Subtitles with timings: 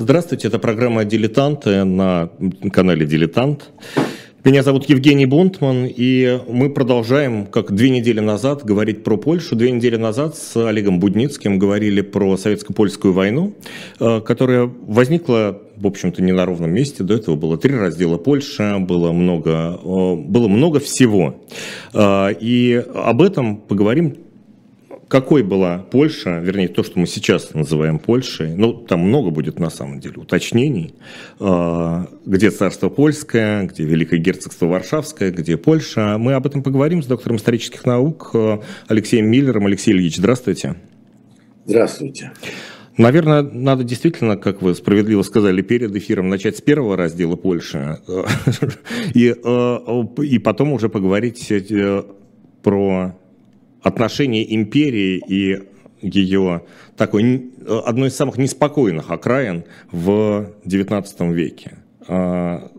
[0.00, 2.30] Здравствуйте, это программа «Дилетанты» на
[2.72, 3.72] канале «Дилетант».
[4.44, 9.56] Меня зовут Евгений Бунтман, и мы продолжаем, как две недели назад, говорить про Польшу.
[9.56, 13.54] Две недели назад с Олегом Будницким говорили про советско-польскую войну,
[13.98, 17.02] э, которая возникла, в общем-то, не на ровном месте.
[17.02, 21.42] До этого было три раздела Польши, было много, э, было много всего.
[21.92, 24.14] Э, и об этом поговорим
[25.08, 29.70] какой была Польша, вернее, то, что мы сейчас называем Польшей, ну, там много будет на
[29.70, 30.94] самом деле уточнений,
[31.40, 36.18] а, где царство польское, где Великое герцогство Варшавское, где Польша.
[36.18, 39.66] Мы об этом поговорим с доктором исторических наук а, Алексеем Миллером.
[39.66, 40.76] Алексей Ильич, здравствуйте.
[41.64, 42.32] Здравствуйте.
[42.98, 47.98] Наверное, надо действительно, как вы справедливо сказали перед эфиром, начать с первого раздела Польши
[49.14, 52.02] и, а, и потом уже поговорить э,
[52.62, 53.14] про
[53.88, 55.62] отношение империи и
[56.00, 56.62] ее
[56.96, 61.78] такой одной из самых неспокойных окраин в XIX веке.
[62.06, 62.70] А,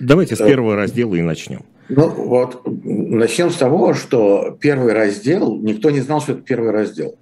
[0.00, 1.64] давайте с первого раздела и начнем.
[1.88, 7.16] Ну вот, начнем с того, что первый раздел, никто не знал, что это первый раздел.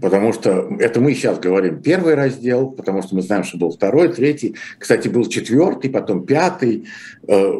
[0.00, 4.12] Потому что это мы сейчас говорим первый раздел, потому что мы знаем, что был второй,
[4.12, 4.56] третий.
[4.78, 6.86] Кстати, был четвертый, потом пятый.
[7.26, 7.52] Э,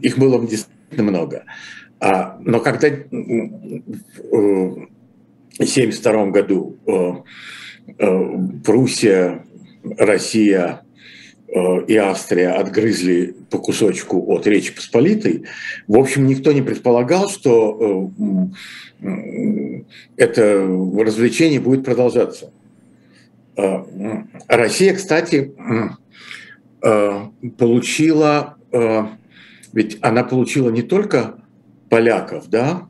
[0.00, 1.44] их было действительно много.
[2.04, 2.92] А, но когда в
[5.54, 7.12] 1972 году э,
[7.98, 9.46] э, Пруссия,
[9.96, 10.82] Россия
[11.48, 15.44] э, и Австрия отгрызли по кусочку от Речи Посполитой,
[15.88, 18.10] в общем, никто не предполагал, что
[20.18, 20.42] это
[20.98, 22.52] развлечение будет продолжаться.
[24.46, 25.54] Россия, кстати,
[26.80, 28.58] получила,
[29.72, 31.36] ведь она получила не только
[31.94, 32.88] поляков, да,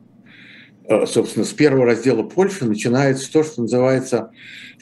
[0.89, 4.31] э, собственно, с первого раздела Польши начинается то, что называется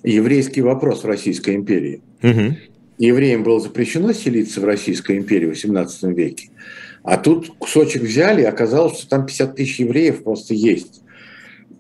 [0.01, 2.01] еврейский вопрос в Российской империи.
[2.21, 2.57] Угу.
[2.99, 6.51] Евреям было запрещено селиться в Российской империи в XVIII веке,
[7.03, 11.01] а тут кусочек взяли, и оказалось, что там 50 тысяч евреев просто есть.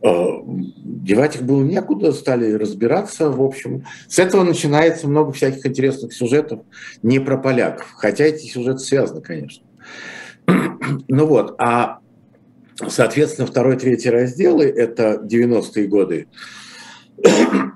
[0.01, 3.85] Э, девать их было некуда, стали разбираться, в общем.
[4.09, 6.59] С этого начинается много всяких интересных сюжетов
[7.03, 9.63] не про поляков, хотя эти сюжеты связаны, конечно.
[11.07, 11.99] Ну вот, а
[12.75, 16.27] Соответственно, второй, третий разделы– это 90-е годы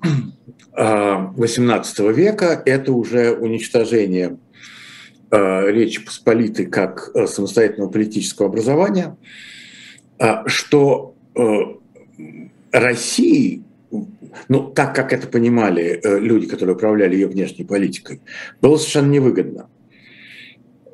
[0.75, 4.37] 18 века, это уже уничтожение
[5.31, 9.17] э, Речи Посполитой как э, самостоятельного политического образования,
[10.19, 11.41] а, что э,
[12.71, 13.63] России,
[14.49, 18.21] ну, так как это понимали люди, которые управляли ее внешней политикой,
[18.61, 19.69] было совершенно невыгодно.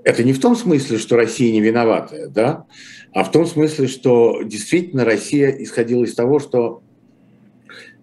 [0.03, 2.65] Это не в том смысле, что Россия не виноватая, да,
[3.13, 6.81] а в том смысле, что действительно Россия исходила из того, что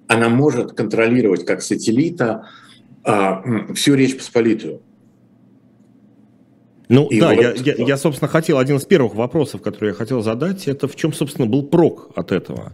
[0.06, 2.48] она может контролировать как сателлита
[3.04, 3.42] а,
[3.74, 4.82] всю Речь Посполитую.
[6.88, 10.22] Ну и да, я, я, я, собственно, хотел, один из первых вопросов, который я хотел
[10.22, 12.72] задать, это в чем, собственно, был прок от этого?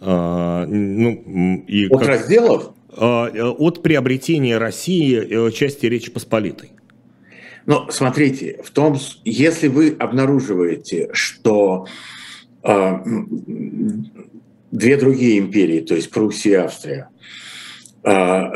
[0.00, 2.70] А, ну, и от как, разделов?
[2.90, 6.70] А, от приобретения России э, части Речи Посполитой.
[7.66, 11.86] Но смотрите, в том, если вы обнаруживаете, что
[12.64, 12.98] э,
[14.70, 17.08] две другие империи, то есть Пруссия и Австрия,
[18.04, 18.10] э,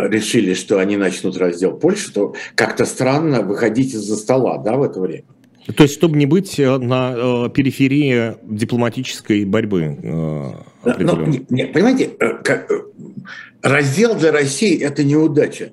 [0.09, 5.00] решили, что они начнут раздел Польши, то как-то странно выходить из-за стола, да, в это
[5.00, 5.25] время.
[5.75, 9.99] То есть, чтобы не быть э, на э, периферии дипломатической борьбы.
[10.03, 10.53] Э,
[10.99, 12.83] Но, не, понимаете, э, как, э,
[13.62, 15.72] раздел для России это неудача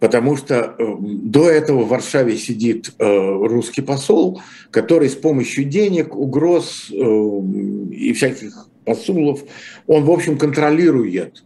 [0.00, 6.14] потому что э, до этого в Варшаве сидит э, русский посол, который с помощью денег,
[6.14, 9.40] угроз э, и всяких посулов,
[9.86, 11.42] он, в общем, контролирует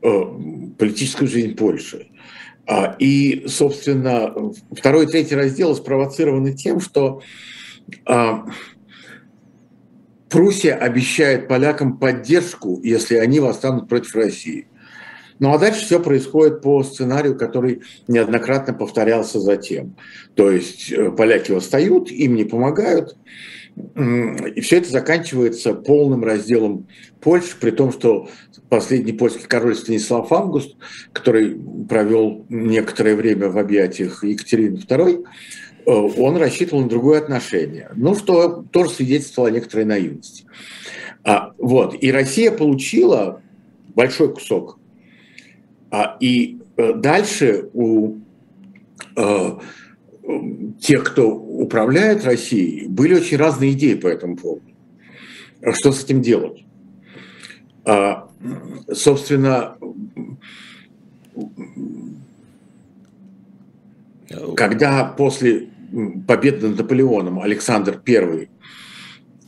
[0.00, 2.06] политическую жизнь Польши.
[2.68, 4.32] А, и, собственно,
[4.70, 7.22] второй и третий раздел спровоцированы тем, что
[8.04, 8.46] а,
[10.28, 14.66] Пруссия обещает полякам поддержку, если они восстанут против России.
[15.38, 19.96] Ну а дальше все происходит по сценарию, который неоднократно повторялся затем.
[20.34, 23.16] То есть э, поляки восстают, им не помогают,
[23.94, 26.88] и все это заканчивается полным разделом
[27.20, 28.28] Польши, при том, что
[28.68, 30.76] последний польский король Станислав Август,
[31.12, 31.58] который
[31.88, 35.24] провел некоторое время в объятиях Екатерины II,
[35.86, 37.90] э, он рассчитывал на другое отношение.
[37.94, 40.44] Ну, что тоже свидетельствовало о некоторой наивности.
[41.24, 41.96] А, вот.
[42.00, 43.40] И Россия получила
[43.94, 44.77] большой кусок
[46.20, 48.18] и э, дальше у
[49.16, 49.58] э,
[50.80, 54.66] тех, кто управляет Россией, были очень разные идеи по этому поводу.
[55.72, 56.64] Что с этим делать?
[57.84, 58.28] А,
[58.92, 59.76] собственно,
[64.56, 65.70] когда после
[66.26, 68.48] победы над Наполеоном Александр I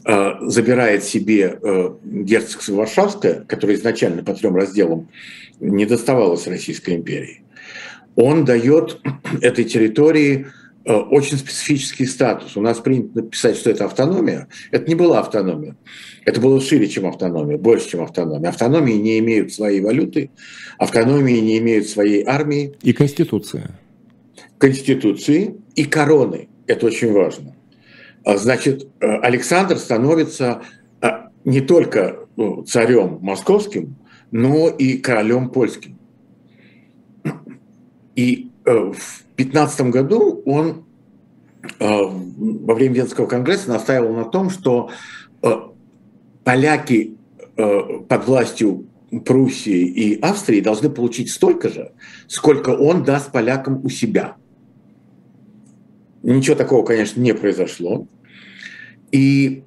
[0.06, 1.60] э, забирает себе
[2.02, 5.10] герцогство Варшавское, которое изначально по трем разделам
[5.60, 7.44] не доставалось Российской империи,
[8.16, 9.00] он дает
[9.40, 10.46] этой территории
[10.84, 12.56] э, очень специфический статус.
[12.56, 14.48] У нас принято написать, что это автономия.
[14.70, 15.76] Это не была автономия.
[16.24, 18.50] Это было шире, чем автономия, больше, чем автономия.
[18.50, 20.30] Автономии не имеют своей валюты,
[20.78, 22.74] автономии не имеют своей армии.
[22.82, 23.68] И конституции.
[24.58, 26.48] Конституции и короны.
[26.66, 27.56] Это очень важно.
[28.24, 30.62] А, значит, э, Александр становится
[31.00, 31.08] э,
[31.44, 32.16] не только
[32.66, 33.96] царем московским,
[34.30, 35.98] но и королем польским.
[38.16, 40.84] И э, в 15 году он
[41.78, 44.90] во время Венского конгресса настаивал на том, что
[46.42, 47.18] поляки
[47.54, 48.86] под властью
[49.26, 51.92] Пруссии и Австрии должны получить столько же,
[52.28, 54.36] сколько он даст полякам у себя.
[56.22, 58.06] Ничего такого, конечно, не произошло.
[59.10, 59.64] И,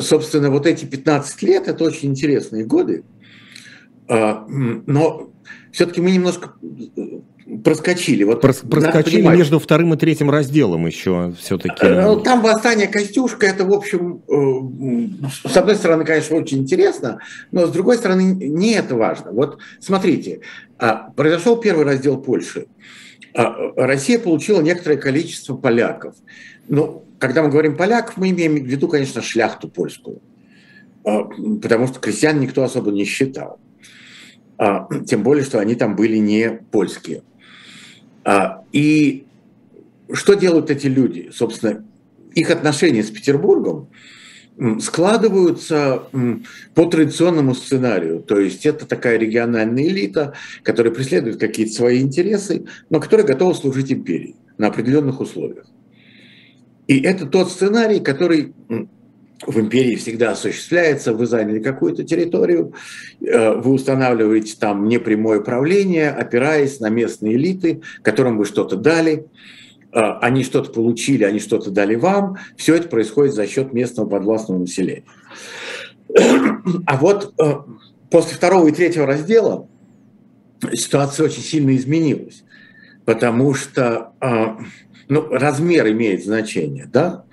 [0.00, 3.04] собственно, вот эти 15 лет– это очень интересные годы.
[4.08, 5.32] А, но
[5.72, 7.20] все-таки мы немножко э,
[7.64, 8.24] проскочили.
[8.24, 11.86] Вот Прос, проскочили между вторым и третьим разделом еще все-таки.
[11.86, 17.20] Э, ну, там восстание Костюшка, это, в общем, э, с одной стороны, конечно, очень интересно,
[17.50, 19.32] но с другой стороны, не это важно.
[19.32, 20.40] Вот смотрите,
[20.78, 22.66] а, произошел первый раздел Польши.
[23.34, 26.14] А, Россия получила некоторое количество поляков.
[26.68, 30.20] Ну, когда мы говорим поляков, мы имеем в виду, конечно, шляхту польскую,
[31.04, 33.58] потому что крестьян никто особо не считал.
[34.64, 37.22] А, тем более, что они там были не польские.
[38.70, 39.24] И
[40.12, 41.30] что делают эти люди?
[41.34, 41.84] Собственно,
[42.34, 43.88] их отношения с Петербургом–
[44.80, 46.02] складываются
[46.74, 48.20] по традиционному сценарию.
[48.20, 53.90] То есть это такая региональная элита, которая преследует какие-то свои интересы, но которая готова служить
[53.90, 55.66] империи на определенных условиях.
[56.86, 58.52] И это тот сценарий, который
[59.46, 61.12] в империи всегда осуществляется.
[61.12, 62.74] Вы заняли какую-то территорию,
[63.20, 69.26] э, вы устанавливаете там непрямое правление, опираясь на местные элиты, которым вы что-то дали–
[69.92, 74.58] а, они что-то получили, они что-то дали вам, все это происходит за счет местного подвластного
[74.58, 75.04] населения.
[76.86, 77.54] А вот э,
[78.10, 79.68] после второго и третьего раздела
[80.74, 82.44] ситуация очень сильно изменилась,
[83.04, 84.12] потому что
[85.08, 86.86] ну, размер имеет значение.
[86.86, 87.24] Да?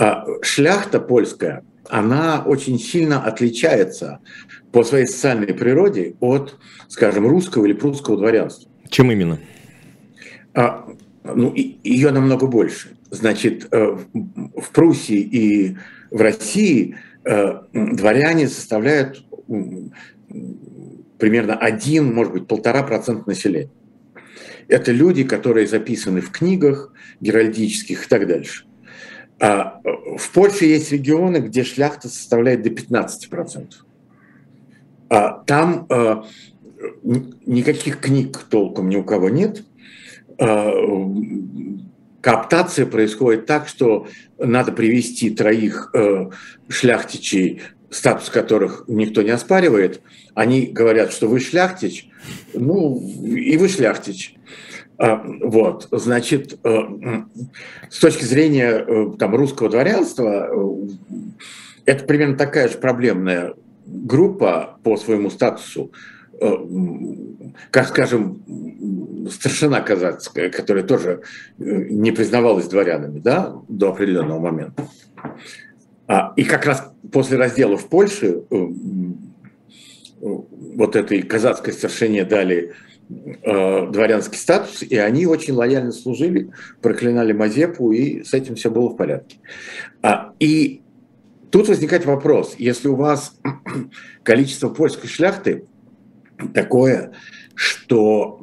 [0.00, 4.20] А, шляхта польская, она очень сильно отличается
[4.72, 6.56] по своей социальной природе от,
[6.88, 8.70] скажем, русского или прусского дворянства.
[8.88, 9.38] Чем именно?
[11.22, 12.96] ну, ее намного больше.
[13.10, 15.76] Значит, э, в Пруссии и
[16.10, 16.96] в России
[17.26, 19.22] э, дворяне составляют
[21.18, 23.70] примерно один, может быть, полтора процента населения.
[24.66, 28.64] Это люди, которые записаны в книгах геральдических и так дальше.
[29.40, 29.80] А
[30.16, 33.66] в Польше есть регионы, где шляхта составляет до 15%.
[35.08, 36.22] А там э,
[37.46, 39.64] никаких книг толком ни у кого нет–
[42.20, 44.06] кооптация происходит так, что
[44.38, 46.30] надо привести троих э,
[46.68, 50.00] шляхтичей, статус которых никто не оспаривает.
[50.34, 52.08] Они говорят, что вы шляхтич,
[52.54, 54.36] ну и вы шляхтич.
[54.98, 56.78] А, вот, значит, э,
[57.88, 60.50] с точки зрения там, русского дворянства,
[61.86, 63.54] это примерно такая же проблемная
[63.86, 65.90] группа по своему статусу,
[67.70, 68.42] как, скажем,
[69.30, 71.22] старшина казацкая, которая тоже
[71.58, 74.88] э, не признавалась дворянами да, до определенного момента.
[76.10, 78.66] А, и как раз после раздела в Польше э,
[80.20, 82.72] вот этой казацкой старшине дали
[83.08, 86.50] э, дворянский статус, и они очень лояльно служили,
[86.82, 89.36] проклинали Мазепу, и с этим все было в порядке.
[90.02, 90.82] А, и
[91.52, 93.38] тут возникает вопрос, если у вас
[94.24, 95.62] количество польской шляхты
[96.52, 97.12] такое,
[97.54, 98.40] что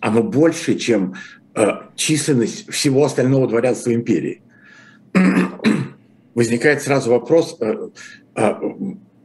[0.00, 1.14] оно больше, чем
[1.54, 1.64] э,
[1.94, 4.42] численность всего остального дворянства империи.
[6.38, 7.88] Возникает сразу вопрос, э,
[8.36, 8.54] э,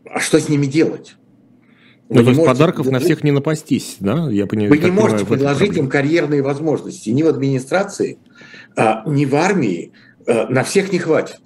[0.06, 1.16] а что с ними делать?
[2.10, 4.32] Вы ну, то есть подарков на всех не напастись, да?
[4.32, 8.18] Я понимаю, вы не можете предложить им карьерные возможности ни в администрации,
[8.76, 9.92] а, ни в армии.
[10.26, 11.40] А, на всех не хватит.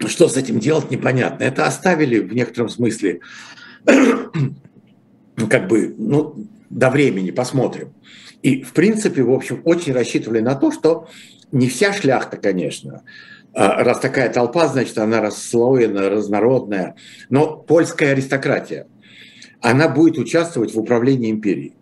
[0.07, 1.45] Что с этим делать, непонятно.
[1.45, 3.21] Это оставили в некотором смысле
[3.85, 7.93] как бы, ну, до времени посмотрим.
[8.43, 11.09] И, в принципе, в общем, очень рассчитывали на то, что
[11.53, 13.03] не вся шляхта, конечно,
[13.53, 16.95] а, раз такая толпа, значит, она расслоена, разнородная,
[17.29, 18.87] но польская аристократия,
[19.61, 21.75] она будет участвовать в управлении империей.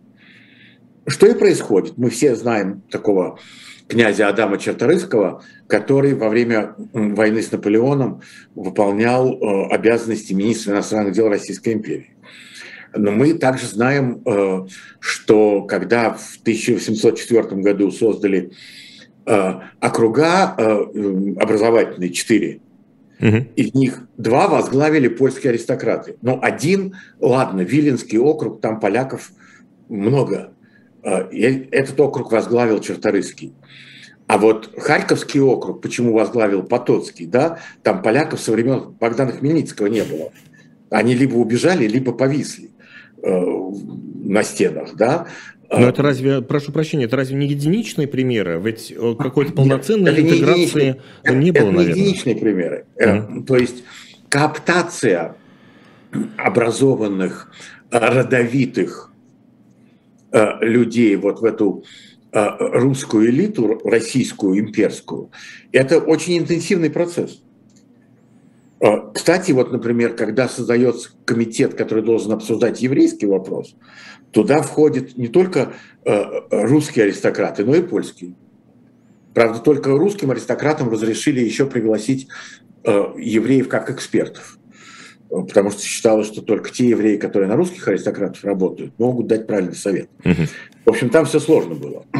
[1.06, 1.96] Что и происходит.
[1.96, 3.38] Мы все знаем такого
[3.86, 8.20] князя Адама Черторыского, который во время войны с Наполеоном
[8.54, 12.14] выполнял э, обязанности министра иностранных дел Российской империи.
[12.94, 14.66] Но мы также знаем, э,
[15.00, 18.52] что когда в 1804 году создали
[19.80, 20.54] округа
[21.40, 22.60] образовательные, четыре,
[23.20, 23.36] Угу.
[23.56, 26.16] Из них два возглавили польские аристократы.
[26.22, 29.32] Но один, ладно, Виленский округ, там поляков
[29.88, 30.52] много.
[31.02, 33.54] Этот округ возглавил Черторыский.
[34.26, 40.02] А вот Харьковский округ, почему возглавил Потоцкий, да, там поляков со времен Богдана Хмельницкого не
[40.02, 40.30] было.
[40.90, 42.70] Они либо убежали, либо повисли
[43.22, 43.70] э,
[44.24, 45.26] на стенах, да.
[45.70, 48.60] Но это разве, прошу прощения, это разве не единичные примеры?
[48.62, 51.90] Ведь э, какой-то полноценной Нет, интеграции не, не было, это наверное.
[51.90, 52.86] Это единичные примеры.
[52.96, 53.44] Mm-hmm.
[53.44, 53.84] То есть
[54.28, 55.36] кооптация
[56.38, 57.50] образованных,
[57.90, 59.12] родовитых
[60.60, 61.84] людей вот в эту
[62.30, 65.30] Э, русскую элиту, российскую, имперскую,
[65.72, 67.42] это очень интенсивный процесс.
[68.80, 73.74] Э, кстати, вот, например, когда создается комитет, который должен обсуждать еврейский вопрос,
[74.30, 75.72] туда входят не только
[76.04, 78.34] э, русские аристократы, но и польские.
[79.34, 82.28] Правда, только русским аристократам разрешили еще пригласить
[82.84, 84.58] евреев как экспертов
[85.28, 89.74] потому что считалось, что только те евреи, которые на русских аристократов работают, могут дать правильный
[89.74, 90.08] совет.
[90.24, 92.04] В общем, там все сложно было.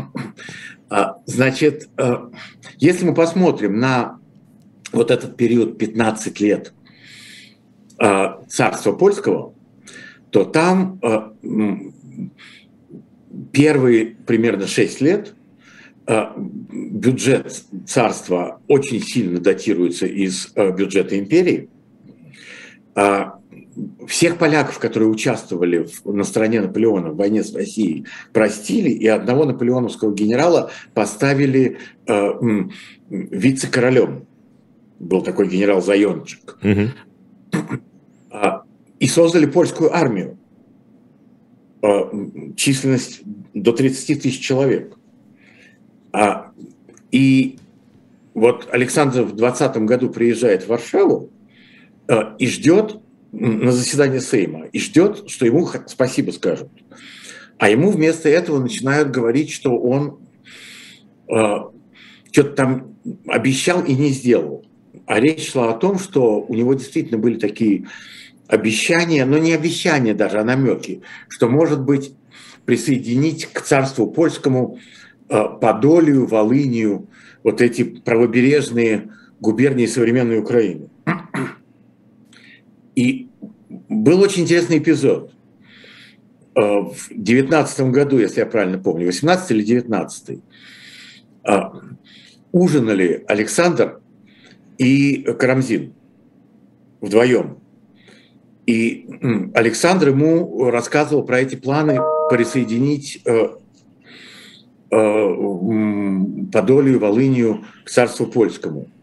[0.90, 2.14] А, значит, э,
[2.78, 4.20] если мы посмотрим на
[4.92, 6.72] вот этот период 15 лет
[7.98, 9.54] э, царства польского,
[10.30, 11.30] то там э,
[13.52, 15.34] первые примерно 6 лет
[16.72, 21.68] бюджет царства очень сильно датируется из бюджета империи–
[22.98, 23.38] а,
[24.08, 30.12] всех поляков, которые участвовали на стороне Наполеона в войне с Россией, простили, и одного наполеоновского
[30.12, 31.78] генерала поставили
[32.08, 32.30] э,
[33.08, 34.26] вице-королем.
[34.98, 36.58] Был такой генерал Зайончик.
[36.62, 38.40] Угу.
[39.00, 40.38] И создали польскую армию.
[41.82, 42.10] Э,
[42.56, 43.20] численность
[43.54, 44.96] до 30 тысяч человек.
[46.12, 46.50] А,
[47.12, 47.58] и
[48.34, 51.30] вот Александр в 20 году приезжает в Варшаву,
[52.38, 53.00] и ждет
[53.32, 56.70] на заседание Сейма, и ждет, что ему спасибо скажут.
[57.58, 60.20] А ему вместо этого начинают говорить, что он
[61.28, 61.34] э,
[62.30, 64.64] что-то там обещал и не сделал.
[65.06, 67.86] А речь шла о том, что у него действительно были такие
[68.46, 72.14] обещания, но не обещания даже, а намеки, что, может быть,
[72.64, 74.78] присоединить к царству польскому
[75.28, 77.08] э, Подолию, Волынию,
[77.42, 80.88] вот эти правобережные губернии современной Украины.
[82.94, 83.28] И
[83.88, 85.32] был очень интересный эпизод.
[86.54, 90.38] Э, в девятнадцатом году, если я правильно помню, 18 или 19
[91.44, 91.60] э,
[92.52, 94.00] ужинали Александр
[94.78, 95.92] и Карамзин
[97.00, 97.58] вдвоем.
[98.66, 99.08] И
[99.54, 103.48] Александр ему рассказывал про эти планы присоединить э,
[104.90, 108.88] Подолию, Волынию к царству польскому–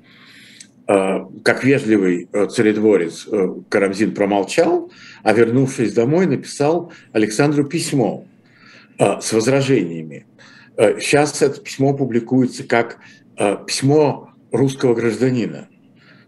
[0.88, 4.92] Э, как вежливый э, царедворец э, Карамзин промолчал,
[5.24, 8.26] а вернувшись домой, написал Александру письмо
[8.98, 10.26] с возражениями.
[10.78, 13.00] Сейчас это письмо публикуется как
[13.68, 15.68] письмо русского гражданина.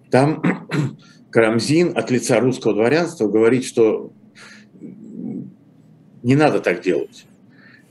[0.09, 0.41] Там
[1.31, 4.11] Карамзин от лица русского дворянства говорит, что
[6.23, 7.25] не надо так делать,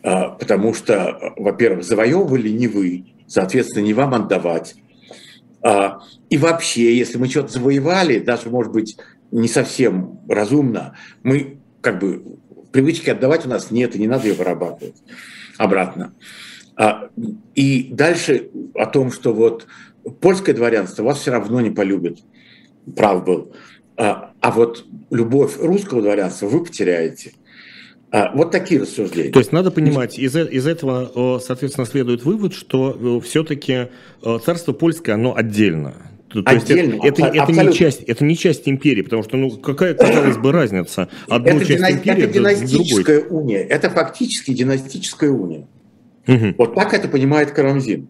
[0.03, 4.75] потому что, во-первых, завоевывали не вы, соответственно, не вам отдавать,
[5.67, 6.01] а,
[6.31, 8.97] и вообще, если мы что-то завоевали, даже, может быть,
[9.33, 12.23] не совсем разумно, мы как бы
[12.71, 14.95] привычки отдавать у нас нет, и не надо ее вырабатывать
[15.59, 16.15] обратно.
[16.77, 17.09] А,
[17.57, 19.67] и дальше о том, что вот
[20.21, 22.19] польское дворянство вас все равно не полюбит,
[22.95, 23.53] прав был.
[23.97, 27.33] А, а вот любовь русского дворянства вы потеряете–
[28.13, 29.33] а, вот такие рассуждения.
[29.33, 33.89] То есть надо понимать, из, из этого, соответственно, следует вывод, что все-таки
[34.45, 35.95] царство польское, оно отдельно.
[36.29, 39.51] То Отдельно, есть это, это, это, не часть, это не часть империи, потому что ну
[39.51, 41.09] какая, казалось бы, разница?
[41.29, 43.43] Одну это часть дина, империи это династическая другой.
[43.43, 45.67] уния, это фактически династическая уния.
[46.27, 46.55] Угу.
[46.59, 48.09] Вот так это понимает Карамзин.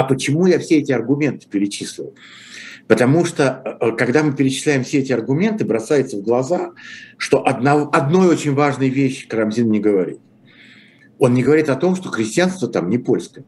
[0.00, 2.14] А почему я все эти аргументы перечислил?
[2.88, 6.72] Потому что, э, э, когда мы перечисляем все эти аргументы, бросается в глаза,
[7.18, 10.18] что одна, одной очень важной вещи Карамзин не говорит.
[11.18, 13.44] Он не говорит о том, что крестьянство там не польское.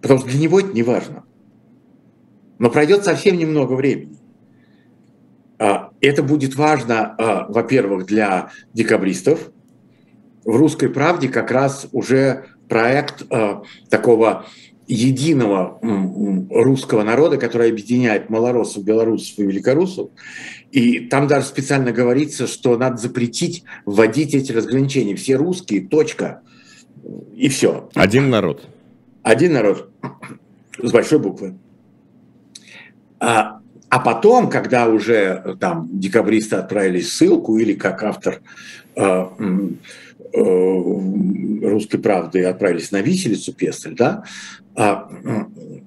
[0.00, 1.24] Потому что для него это не важно.
[2.58, 4.16] Но пройдет совсем немного времени.
[5.58, 7.16] Это будет важно,
[7.50, 9.50] во-первых, для декабристов.
[10.46, 13.24] В «Русской правде» как раз уже проект
[13.90, 14.46] такого
[14.92, 15.78] единого
[16.50, 20.10] русского народа, который объединяет малороссов, белорусов и великорусов.
[20.72, 25.14] И там даже специально говорится, что надо запретить вводить эти разграничения.
[25.14, 26.42] Все русские, точка.
[27.36, 27.88] И все.
[27.94, 28.66] Один народ.
[29.22, 29.90] Один народ.
[30.82, 31.54] С большой буквы.
[33.20, 33.59] А,
[33.90, 38.40] а потом, когда уже там декабристы отправились в ссылку, или как автор
[38.94, 39.24] э,
[40.32, 40.40] э,
[41.62, 44.22] «Русской правды» отправились на виселицу Пестель, да,
[44.76, 44.94] э,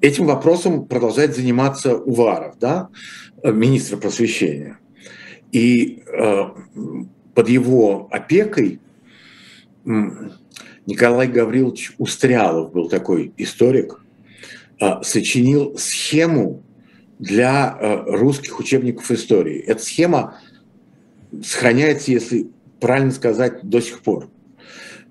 [0.01, 2.89] этим вопросом продолжает заниматься Уваров, да,
[3.41, 4.79] министра просвещения.
[5.53, 6.43] И э,
[7.33, 8.81] под его опекой
[9.85, 14.01] Николай Гаврилович Устрялов был такой историк,
[14.81, 16.63] э, сочинил схему
[17.19, 19.59] для э, русских учебников истории.
[19.59, 20.37] Эта схема
[21.43, 24.29] сохраняется, если правильно сказать, до сих пор.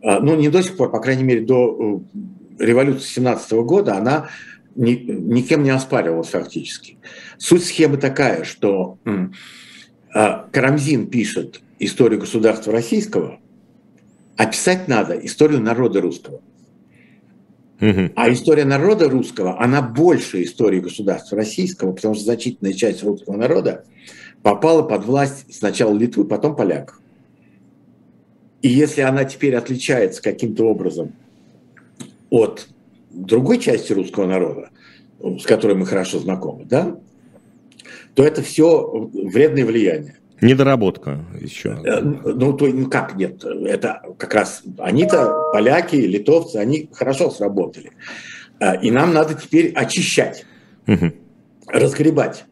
[0.03, 2.03] Э, ну, не до сих пор, по крайней мере, до
[2.59, 4.29] э, революции 17 года она
[4.75, 6.99] ни, никем не оспаривалась фактически.
[7.39, 8.99] Суть схемы такая, что
[10.13, 13.41] Карамзин пишет историю государства российского,
[14.37, 16.41] а писать надо историю народа русского.
[18.15, 23.85] А история народа русского, она больше истории государства российского, потому что значительная часть русского народа
[24.43, 27.01] попала под власть сначала Литвы, потом поляков.
[28.61, 31.13] И если она теперь отличается каким-то образом
[32.31, 32.69] от
[33.11, 34.71] другой части русского народа,
[35.21, 36.97] с которой мы хорошо знакомы, да,
[38.15, 40.19] то это все вредное влияние.
[40.43, 41.79] Недоработка еще.
[41.85, 43.45] Э, ну, то ну как нет?
[43.45, 47.93] Это как раз они-то, поляки, литовцы, они хорошо сработали.
[48.59, 50.45] Э, и нам надо теперь очищать,
[50.89, 51.13] угу.
[51.69, 52.45] разгребать.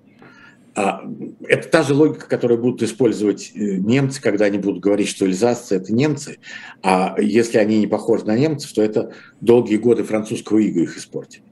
[0.76, 1.02] А,
[1.48, 5.74] это та же логика, которую будут использовать э, немцы, когда они будут говорить, что эльзасцы–
[5.76, 6.38] это немцы.
[6.84, 11.42] А если они не похожи на немцев, то это долгие годы французского ига их испортили.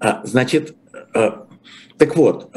[0.00, 0.76] А, значит,
[1.12, 2.50] так вот,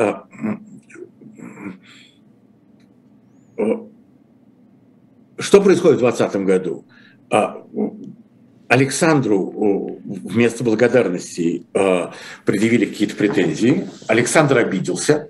[5.39, 6.85] что происходит в 2020 году?
[7.29, 7.63] А,
[8.67, 12.13] Александру вместо благодарности а,
[12.45, 13.87] предъявили какие-то претензии.
[14.07, 15.29] Александр обиделся,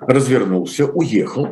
[0.00, 1.48] развернулся, уехал.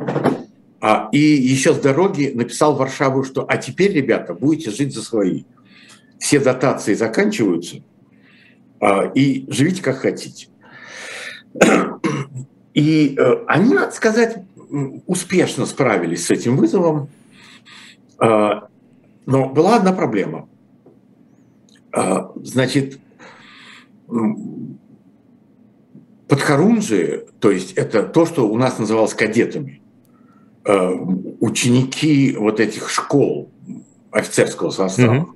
[0.80, 5.44] А, и еще с дороги написал Варшаву, что «а теперь, ребята, будете жить за свои.
[6.18, 7.76] Все дотации заканчиваются,
[9.14, 10.48] и живите как хотите».
[12.74, 14.44] И э, они, надо сказать,
[15.06, 17.08] успешно справились с этим вызовом,
[18.18, 18.68] а,
[19.26, 20.48] но была одна проблема.
[21.92, 22.98] А, значит,
[26.28, 29.82] подхорунжи, то есть это то, что у нас называлось кадетами,
[30.64, 30.92] а,
[31.40, 33.50] ученики вот этих школ
[34.12, 35.28] офицерского состава,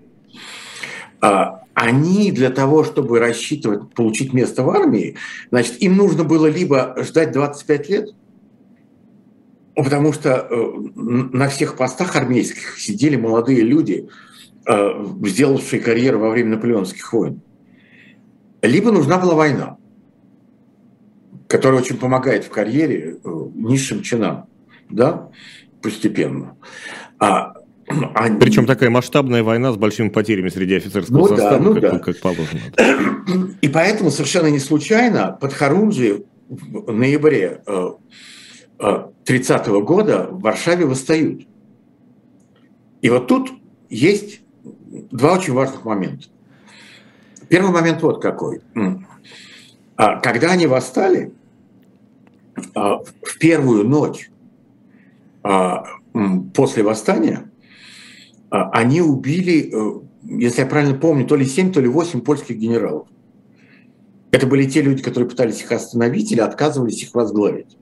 [1.20, 1.58] mm-hmm.
[1.74, 5.16] они для того, чтобы рассчитывать, получить место в армии,
[5.50, 8.08] значит, им нужно было либо ждать 25 лет–
[9.74, 14.08] Потому что э, на всех постах армейских сидели молодые люди,
[14.66, 17.40] э, сделавшие карьеру во время наполеонских войн.
[18.62, 19.76] Либо нужна была война,
[21.48, 24.46] которая очень помогает в карьере э, низшим чинам,
[24.88, 25.28] да,
[25.82, 26.56] постепенно.
[27.18, 27.54] А,
[28.14, 28.38] они...
[28.38, 31.98] Причем такая масштабная война с большими потерями среди офицерского ну, состава, да, ну, как, да.
[31.98, 32.60] как положено.
[33.60, 37.60] И поэтому совершенно не случайно под Харунжи в ноябре
[39.24, 41.46] 30 -го года в Варшаве восстают.
[43.00, 43.52] И вот тут
[43.88, 44.40] есть
[45.10, 46.26] два очень важных момента.
[47.48, 48.60] Первый момент вот какой.
[49.96, 51.32] А, когда они восстали,
[52.74, 54.30] а, в первую ночь
[55.42, 55.84] а,
[56.54, 57.50] после восстания
[58.50, 63.08] они убили, э, если я правильно помню, то ли 7, то ли 8 польских генералов.
[64.30, 67.76] Это были те люди, которые пытались их остановить или отказывались их возглавить.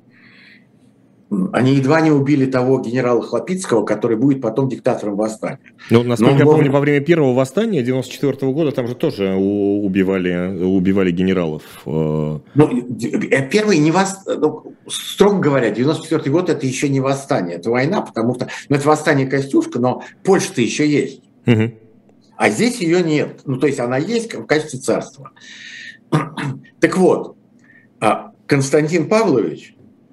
[1.53, 5.61] Они едва не убили того генерала Хлопицкого, который будет потом диктатором восстания.
[5.89, 10.63] Ну, насколько Но я помню, во время первого восстания 94 года там же тоже убивали,
[10.63, 11.63] убивали генералов.
[11.87, 12.39] Э.
[12.55, 12.89] Ну,
[13.31, 14.19] э, первый не вос...
[14.27, 18.87] ну, строго говоря, 94 год это еще не восстание, это война, потому что ну, это
[18.87, 21.23] восстание Костюшка, но Польша-то еще есть.
[21.47, 21.73] Угу.
[22.37, 23.41] А здесь ее нет.
[23.47, 25.31] Ну, то есть она есть в качестве царства.
[26.81, 27.37] Так вот,
[28.01, 29.72] а Константин Павлович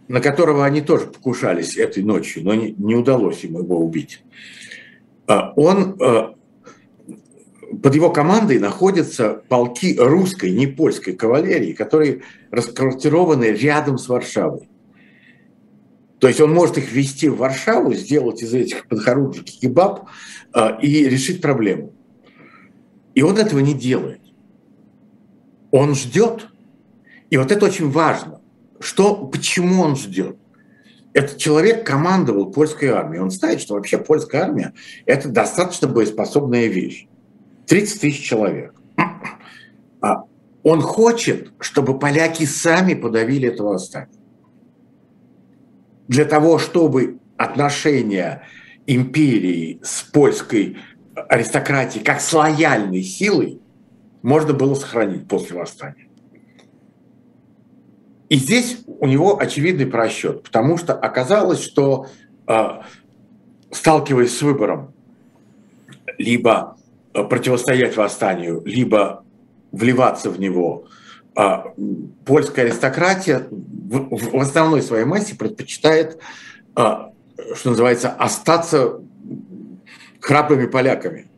[0.09, 4.23] на которого они тоже покушались этой ночью, но не, не удалось им его убить.
[5.27, 6.33] А, он, а,
[7.81, 14.67] под его командой находятся полки русской, не польской кавалерии, которые расквартированы рядом с Варшавой.
[16.17, 20.09] То есть он может их ввести в Варшаву, сделать из этих подхорунжих кебаб
[20.55, 21.93] э, и решить проблему.
[23.13, 24.21] И он этого не делает.
[25.69, 26.47] Он ждет.
[27.29, 28.38] И вот это очень важно.
[28.79, 30.37] Что, почему он ждет?
[31.13, 33.21] Этот человек командовал польской армией.
[33.21, 34.73] Он знает, что вообще польская армия–
[35.05, 37.07] это достаточно боеспособная вещь.
[37.67, 38.73] 30 тысяч человек.
[40.01, 40.23] А
[40.63, 44.19] он хочет, чтобы поляки сами подавили это восстание
[46.09, 48.43] для того, чтобы отношения
[48.87, 50.77] империи с польской
[51.13, 53.61] аристократией как с лояльной силой
[54.23, 56.08] можно было сохранить после восстания.
[58.29, 62.07] И здесь у него очевидный просчет, потому что оказалось, что
[62.45, 62.85] а,
[63.71, 64.93] сталкиваясь с выбором
[66.17, 66.77] либо
[67.13, 69.23] а, противостоять восстанию, либо
[69.71, 70.85] вливаться в него–
[71.39, 71.73] а,
[72.25, 76.19] польская аристократия в основной своей массе предпочитает,
[76.73, 77.13] что
[77.63, 78.99] называется, остаться
[80.19, 81.28] храбрыми поляками.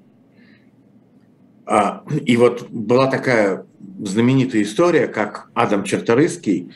[1.65, 3.65] А, и вот была такая
[4.04, 6.71] знаменитая история, как Адам Черторыский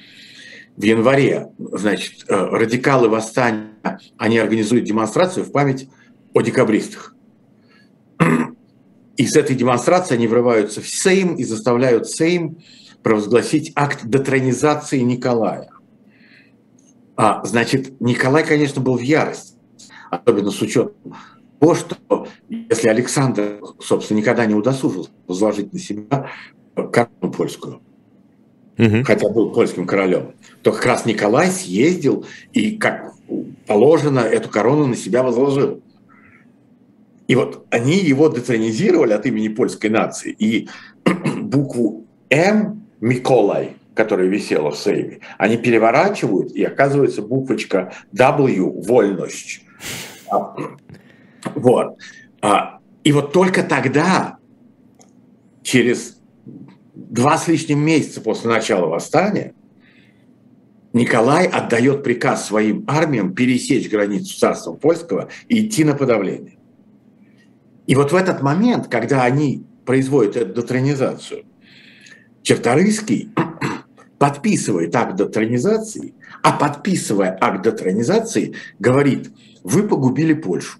[0.77, 5.87] в январе, значит, э, радикалы восстания, они организуют демонстрацию в память
[6.33, 7.15] о декабристах.
[9.17, 12.57] И с этой демонстрацией они врываются в Сейм и заставляют Сейм
[13.01, 15.69] провозгласить акт детронизации Николая.
[17.15, 19.53] А, значит, Николай, конечно, был в ярости,
[20.09, 20.95] особенно с учетом
[21.59, 26.29] того, что если Александр, собственно, никогда не удосужился возложить на себя
[26.75, 27.81] корону польскую,
[28.77, 29.03] угу.
[29.03, 33.13] хотя был польским королем, то как раз Николай съездил и, как
[33.67, 35.81] положено, эту корону на себя возложил.
[37.27, 40.35] И вот они его детронизировали от имени польской нации.
[40.37, 40.69] И
[41.41, 49.61] букву «М» Миколай, которая висела в сейве, они переворачивают, и оказывается буквочка W– вольность.
[51.55, 51.97] Вот.
[52.41, 54.37] А, и вот только тогда,
[55.63, 56.19] через
[56.93, 59.53] два с лишним месяца после начала восстания,
[60.93, 66.57] Николай отдает приказ своим армиям пересечь границу царства польского и идти на подавление.
[67.87, 71.45] И вот в этот момент, когда они производят эту детронизацию–
[72.45, 73.31] Черторийский
[74.19, 76.13] подписывает акт детронизации,
[76.43, 79.31] а подписывая акт детронизации, говорит,
[79.63, 80.77] вы погубили Польшу.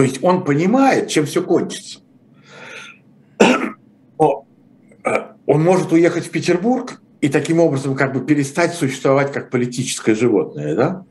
[0.00, 1.98] То есть он понимает, чем все кончится.
[3.38, 3.44] Э,
[5.44, 10.74] он может уехать в Петербург и таким образом как бы перестать существовать как политическое животное,
[10.74, 11.04] да?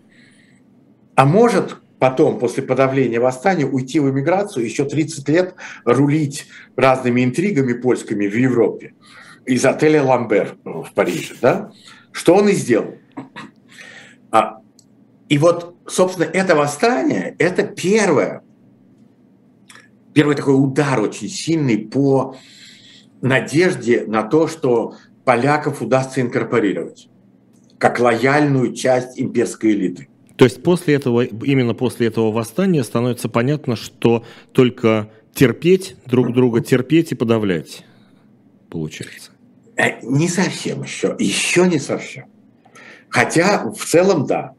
[1.13, 5.53] А может потом, после подавления восстания, уйти в эмиграцию, еще 30 лет
[5.85, 8.95] рулить разными интригами польскими в Европе
[9.45, 11.35] из отеля «Ламбер» в Париже.
[11.39, 11.71] Да?
[12.11, 12.95] Что он и сделал.
[14.31, 14.61] А,
[15.27, 18.41] и вот, собственно, это восстание– это первое,
[20.13, 22.35] первый такой удар очень сильный по
[23.21, 24.95] надежде на то, что
[25.25, 27.09] поляков удастся инкорпорировать
[27.79, 30.09] как лояльную часть имперской элиты.
[30.35, 36.61] То есть после этого, именно после этого восстания становится понятно, что только терпеть друг друга,
[36.61, 37.85] терпеть и подавлять,
[38.69, 39.31] получается.
[39.75, 42.25] Э, не совсем еще, еще не совсем.
[43.09, 44.53] Хотя в целом да.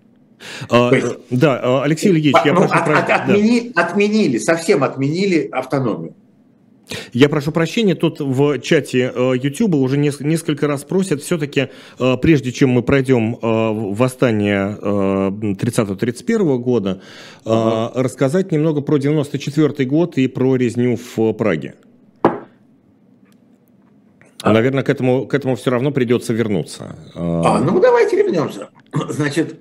[0.69, 3.83] А, есть, да, Алексей Ильич, я ну, прошу от, от, отмени, да.
[3.83, 6.15] Отменили, совсем отменили автономию.
[7.13, 12.53] Я прошу прощения, тут в чате э, YouTube уже несколько раз просят все-таки, э, прежде
[12.53, 17.01] чем мы пройдем э, восстание 30-31 года,
[17.45, 18.03] ага.
[18.03, 21.75] рассказать немного про 94 год и про резню в Праге.
[24.43, 24.53] А.
[24.53, 26.97] Наверное, к этому, к этому все равно придется вернуться.
[27.15, 28.71] А, ну давайте вернемся.
[29.09, 29.61] Значит,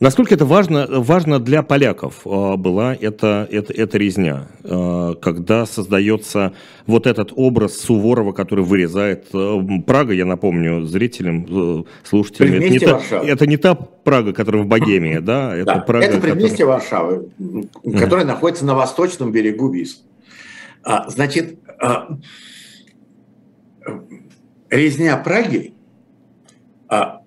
[0.00, 6.52] Насколько это важно, важно для поляков э, была эта, эта, эта резня, э, когда создается
[6.86, 13.00] вот этот образ Суворова, который вырезает э, Прага, я напомню зрителям, слушателям, это не, та,
[13.24, 15.56] это не та Прага, которая в Богемии, да?
[15.56, 16.74] Это, да, Прага, это предместье которая...
[16.74, 17.28] Варшавы,
[17.98, 18.28] которое mm.
[18.28, 20.04] находится на восточном берегу Вис.
[20.84, 21.58] А, значит,
[24.70, 25.74] резня Праги
[26.88, 27.22] а,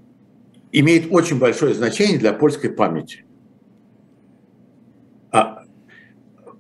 [0.72, 3.26] имеет очень большое значение для польской памяти.
[5.32, 5.64] А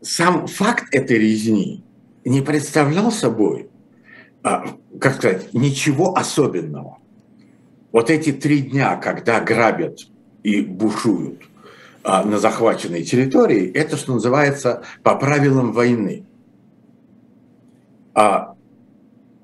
[0.01, 1.83] сам факт этой резни
[2.25, 3.69] не представлял собой,
[4.43, 6.97] а, как сказать, ничего особенного.
[7.91, 9.99] Вот эти три дня, когда грабят
[10.43, 11.41] и бушуют
[12.03, 16.25] а, на захваченной территории, это, что называется, по правилам войны.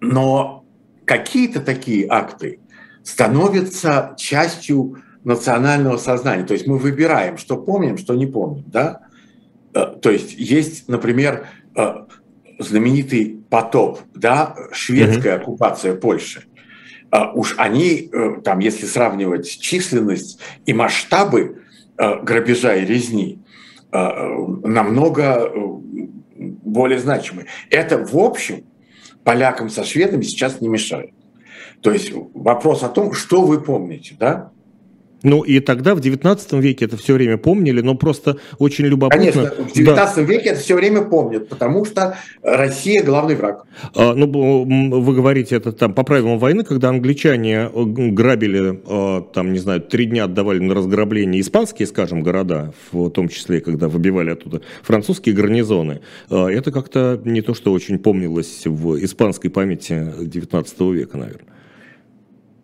[0.01, 0.65] Но
[1.05, 2.59] какие-то такие акты
[3.07, 6.43] становится частью национального сознания.
[6.43, 8.65] То есть мы выбираем, что помним, что не помним.
[8.67, 9.07] Да?
[9.73, 12.05] Э, то есть есть, например, э,
[12.59, 15.41] знаменитый потоп, да, шведская mm-hmm.
[15.41, 16.43] оккупация Польши.
[17.09, 18.11] Э, уж они,
[18.43, 21.61] там, если сравнивать численность и масштабы
[21.97, 23.39] грабежа и резни,
[23.91, 25.49] намного
[26.35, 27.47] более значимы.
[27.71, 28.65] Это, в общем,
[29.23, 31.11] полякам со шведами сейчас не мешает.
[31.87, 34.51] То есть вопрос о том, что вы помните, да?
[35.23, 39.31] Ну и тогда в 19 веке это все время помнили, но просто очень любопытно.
[39.31, 40.21] Конечно, в 19 да.
[40.21, 43.65] веке это все время помнят, потому что Россия главный враг.
[43.95, 44.27] А, ну,
[45.01, 49.81] вы говорите это там по правилам войны, когда англичане э, грабили, а, там, не знаю,
[49.81, 55.33] три дня отдавали на разграбление испанские, скажем, города, в том числе, когда выбивали оттуда французские
[55.33, 56.01] гарнизоны.
[56.29, 61.56] А, это как-то не то, что очень помнилось в испанской памяти 19 века, наверное.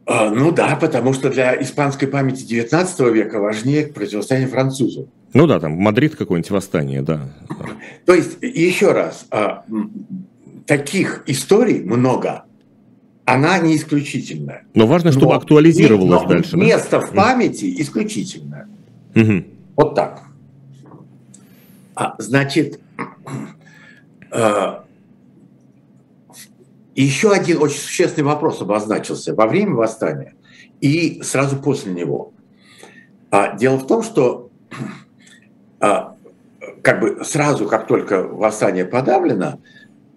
[0.05, 5.07] А, ну да, потому что для испанской памяти 19 века важнее противостояние французу.
[5.33, 7.29] Ну да, там Мадрид какое-нибудь восстание, да.
[8.05, 9.63] То есть, еще раз, а,
[10.65, 12.43] таких историй много,
[13.25, 14.65] она не исключительная.
[14.73, 16.57] Но важно, чтобы но, актуализировалось но дальше.
[16.57, 17.05] Место да?
[17.05, 18.67] в памяти исключительное.
[19.15, 19.43] Угу.
[19.77, 20.23] Вот так.
[21.95, 22.79] А, значит,
[26.95, 30.35] и еще один очень существенный вопрос обозначился во время восстания
[30.79, 32.33] и сразу после него.
[33.31, 34.51] А, дело в том, что
[35.79, 36.15] а,
[36.81, 39.59] как бы сразу, как только восстание подавлено,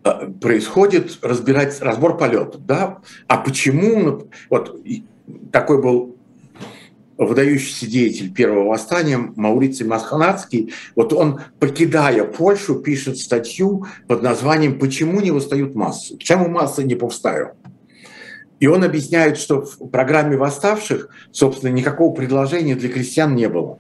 [0.03, 2.99] а, происходит разбирать разбор полетов, да?
[3.27, 4.79] А почему вот
[5.51, 6.16] такой был
[7.19, 15.21] выдающийся деятель первого восстания Мауриций Масханацкий, вот он, покидая Польшу, пишет статью под названием «Почему
[15.21, 16.17] не восстают массы?
[16.17, 17.55] Почему массы не повстают?»
[18.59, 23.79] И он объясняет, что в программе восставших, собственно, никакого предложения для крестьян не было.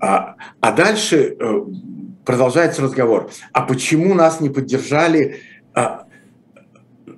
[0.00, 1.60] А, а дальше э,
[2.24, 3.30] продолжается разговор.
[3.52, 5.40] А почему нас не поддержали
[5.74, 6.06] а,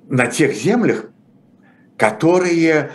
[0.07, 1.11] на тех землях,
[1.97, 2.91] которые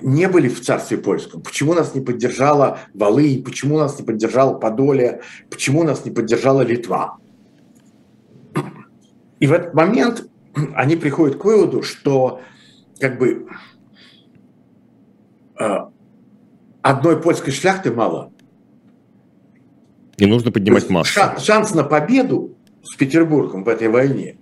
[0.00, 1.42] не были в царстве польском?
[1.42, 3.44] Почему нас не поддержала Волынь?
[3.44, 5.22] Почему нас не поддержала Подоле?
[5.50, 7.18] Почему нас не поддержала Литва?
[9.38, 10.28] И в этот момент
[10.74, 12.40] они приходят к выводу, что
[13.00, 13.48] как бы
[15.58, 15.78] э,
[16.82, 18.32] одной польской шляхты мало.
[20.18, 21.20] Не нужно поднимать массу.
[21.38, 24.38] Шанс на победу с Петербургом в этой войне,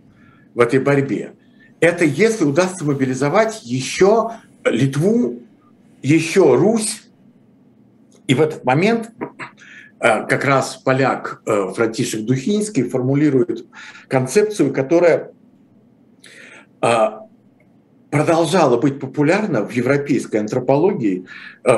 [0.54, 1.35] в этой борьбе,
[1.80, 4.33] это если удастся мобилизовать еще
[4.64, 5.40] Литву,
[6.03, 7.03] еще Русь.
[8.27, 9.11] И в этот момент
[10.01, 13.66] э, как раз поляк э, Франтишек Духинский формулирует
[14.09, 15.33] концепцию, которая
[16.81, 16.87] э,
[18.11, 21.27] продолжала быть популярна в европейской антропологии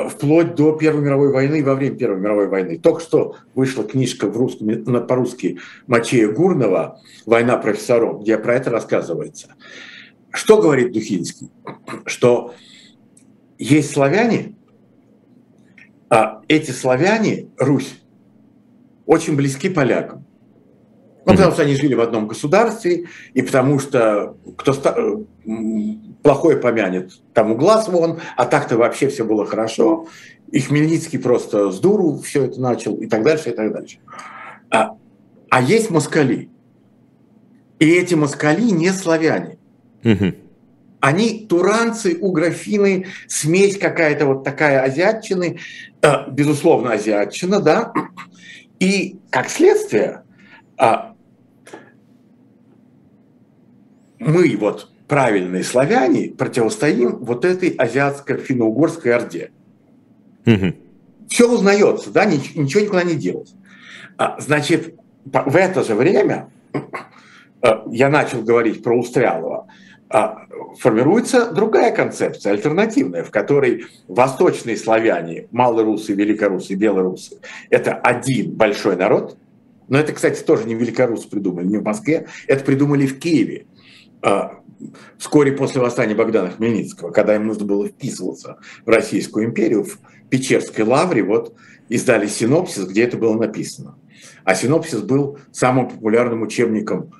[0.09, 2.79] вплоть до Первой мировой войны и во время Первой мировой войны.
[2.79, 9.49] Только что вышла книжка в русском, по-русски Мачея Гурнова «Война профессоров», где про это рассказывается.
[10.31, 11.51] Что говорит Духинский?
[12.07, 12.55] Что
[13.57, 14.55] есть славяне,
[16.09, 17.99] а эти славяне, Русь,
[19.05, 20.25] очень близки полякам.
[21.25, 25.25] Ну, потому что они жили в одном государстве, и потому что кто
[26.21, 30.07] плохое помянет, тому глаз вон, а так-то вообще все было хорошо.
[30.51, 33.97] И Хмельницкий просто с дуру все это начал, и так дальше, и так дальше.
[34.69, 34.97] А,
[35.49, 36.49] а есть москали.
[37.79, 39.57] И эти москали не славяне.
[40.03, 40.33] Угу.
[41.03, 45.59] Они туранцы, уграфины, смесь какая-то вот такая азиатчины,
[46.01, 47.91] э, безусловно, азиатчина, да.
[48.79, 50.23] И как следствие
[50.79, 50.93] э,
[54.17, 59.51] мы вот правильные славяне противостоим вот этой азиатско-финно-угорской орде.
[60.45, 60.73] Угу.
[61.27, 63.53] Все узнается, да, ничего, ничего никуда не делать.
[64.17, 69.67] А, значит, в это же время э, я начал говорить про Устрялова–
[70.13, 70.45] а,
[70.77, 77.39] формируется другая концепция, альтернативная, в которой восточные славяне, малорусы, великорусы, белорусы–
[77.71, 79.35] это один большой народ.
[79.87, 83.65] Но это, кстати, тоже не великорусы придумали, не в Москве, это придумали в Киеве
[84.21, 84.59] а,
[85.17, 89.97] вскоре после восстания Богдана Хмельницкого, когда им нужно было вписываться в Российскую империю, в
[90.29, 91.55] Печерской лавре вот
[91.89, 93.97] издали синопсис, где это было написано.
[94.43, 97.13] А синопсис был самым популярным учебником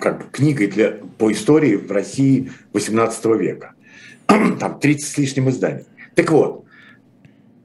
[0.00, 3.72] как бы книгой для, по истории в России XVIII века.
[4.26, 5.84] Там 30 с лишним изданий.
[6.14, 6.64] Так вот,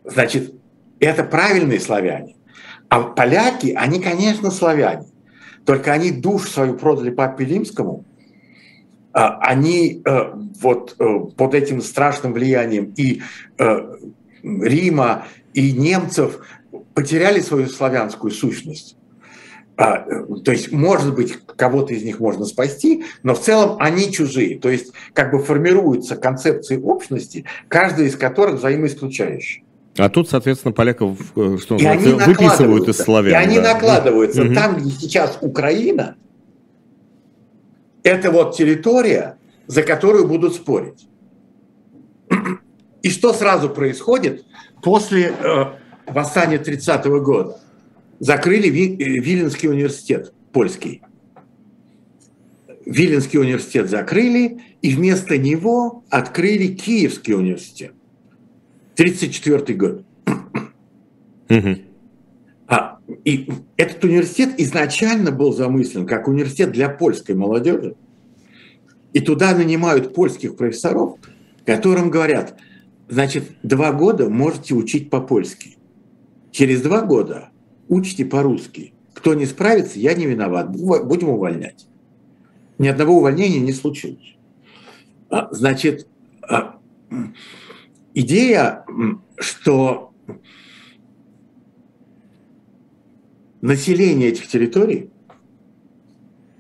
[0.03, 0.53] значит,
[0.99, 2.36] это правильные славяне.
[2.89, 5.05] А поляки, они, конечно, славяне.
[5.65, 8.03] Только они душ свою продали папе римскому,
[9.12, 10.03] они
[10.62, 10.97] вот
[11.36, 13.21] под этим страшным влиянием и
[14.41, 16.39] Рима, и немцев
[16.93, 18.95] потеряли свою славянскую сущность.
[19.82, 20.06] А,
[20.44, 24.60] то есть, может быть, кого-то из них можно спасти, но в целом они чужие.
[24.60, 29.63] То есть, как бы формируются концепции общности, каждая из которых взаимоисключающая.
[29.98, 33.32] А тут, соответственно, поляков, э, что называется, выписывают из славян.
[33.32, 33.74] И они да.
[33.74, 34.44] накладываются.
[34.44, 34.54] Угу.
[34.54, 36.18] Там, где сейчас Украина,
[38.04, 39.38] это вот территория,
[39.68, 41.08] за которую будут спорить.
[43.02, 44.44] И что сразу происходит
[44.84, 45.65] после э,
[46.06, 47.62] восстания 30-го года?
[48.19, 51.01] Закрыли э, Виленский университет польский.
[52.86, 57.93] Виленский университет закрыли, и вместо него открыли Киевский университет.
[58.93, 60.05] 1934 год.
[62.67, 67.95] А, и этот университет изначально был замыслен как университет для польской молодежи.
[69.13, 71.17] И туда нанимают польских профессоров,
[71.65, 72.60] которым говорят,
[73.08, 75.77] значит, два года можете учить по-польски.
[76.51, 77.49] Через два года
[77.89, 78.93] учите по-русски.
[79.13, 80.69] Кто не справится, я не виноват.
[80.71, 81.88] Будем увольнять.
[82.78, 84.38] Ни одного увольнения не случилось.
[85.30, 86.08] А, значит,
[86.41, 86.80] а,
[88.13, 88.86] идея,
[89.38, 90.13] что
[93.62, 95.10] население этих территорий,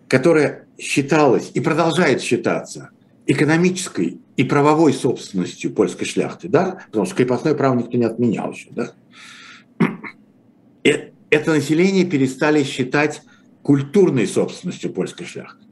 [0.07, 2.89] которое считалось и продолжает считаться
[3.25, 8.69] экономической и правовой собственностью польской шляхты, да, потому что крепостное право никто не отменял еще,
[8.71, 8.93] да,
[10.83, 13.21] э, это население перестали считать
[13.61, 15.65] культурной собственностью польской шляхты.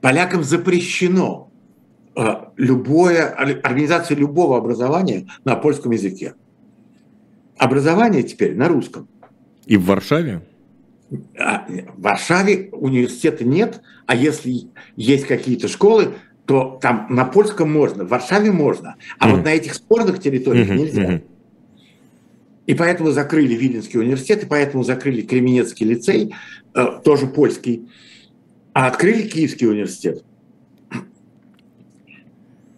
[0.00, 1.50] Полякам запрещено
[2.16, 2.22] э,
[2.56, 6.34] любое, организация любого образования на польском языке.
[7.56, 9.08] Образование теперь на русском.
[9.66, 10.42] И в Варшаве?
[11.38, 16.14] А, в Варшаве университета нет, а если есть какие-то школы,
[16.46, 19.30] то там на польском можно, в Варшаве можно, а mm.
[19.30, 20.76] вот на этих спорных территориях mm-hmm.
[20.76, 21.04] нельзя.
[21.04, 21.22] Mm-hmm.
[22.72, 26.34] И поэтому закрыли Виленский университет, и поэтому закрыли Кременецкий лицей,
[26.74, 27.86] э, тоже польский,
[28.72, 30.24] а открыли Киевский университет.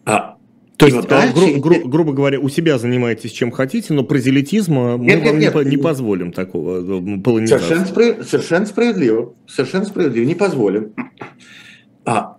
[0.04, 0.37] А,
[0.76, 1.35] то есть, вот а, дальше...
[1.35, 5.54] гру- гру- грубо говоря, у себя занимаетесь чем хотите, но прозелитизма мы нет, вам нет,
[5.54, 9.35] не, не позволим такого э, Совершенно, спро- совершенно справедливо.
[9.46, 10.24] Совершенно справедливо.
[10.26, 10.92] Не позволим.
[12.04, 12.37] А,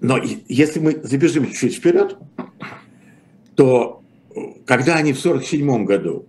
[0.00, 2.16] но если мы забежим чуть-чуть вперед,
[3.54, 3.99] то
[4.70, 6.26] когда они в 1947 году,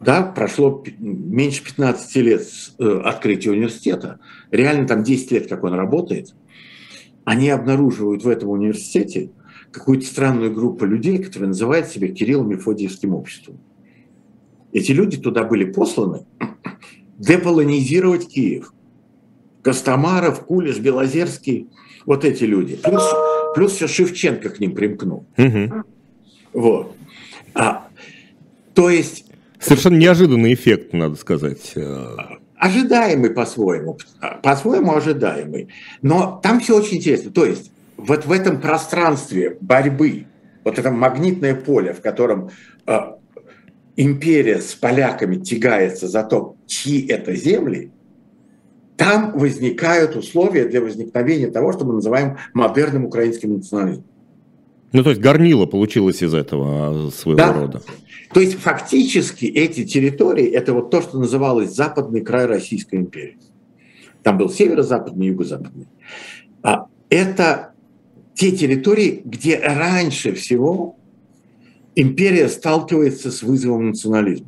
[0.00, 4.18] да, прошло меньше 15 лет с э, открытия университета,
[4.50, 6.34] реально там 10 лет, как он работает,
[7.22, 9.30] они обнаруживают в этом университете
[9.70, 13.60] какую-то странную группу людей, которая называет себя Кирилло-Мефодиевским обществом.
[14.72, 16.26] Эти люди туда были посланы
[17.18, 18.72] деполонизировать Киев.
[19.62, 21.68] Костомаров, Кулиш, Белозерский,
[22.06, 22.74] вот эти люди.
[22.74, 23.04] Плюс,
[23.54, 25.26] плюс еще Шевченко к ним примкнул.
[25.38, 25.84] Угу.
[26.54, 26.96] Вот.
[27.54, 27.83] А,
[28.74, 29.26] то есть...
[29.60, 31.74] Совершенно неожиданный эффект, надо сказать.
[32.56, 33.98] Ожидаемый по-своему,
[34.42, 35.68] по-своему ожидаемый.
[36.02, 37.30] Но там все очень интересно.
[37.30, 40.26] То есть вот в этом пространстве борьбы,
[40.64, 42.50] вот это магнитное поле, в котором
[42.86, 42.98] э,
[43.96, 47.90] империя с поляками тягается за то, чьи это земли,
[48.96, 54.06] там возникают условия для возникновения того, что мы называем модерным украинским национализмом.
[54.94, 57.52] Ну, то есть горнило получилось из этого а, своего да.
[57.52, 57.82] рода.
[58.32, 63.36] То есть фактически эти территории, это вот то, что называлось западный край Российской империи.
[64.22, 65.88] Там был северо-западный, юго-западный.
[66.62, 67.72] А это
[68.34, 70.96] те территории, где раньше всего
[71.96, 74.46] империя сталкивается с вызовом национализма.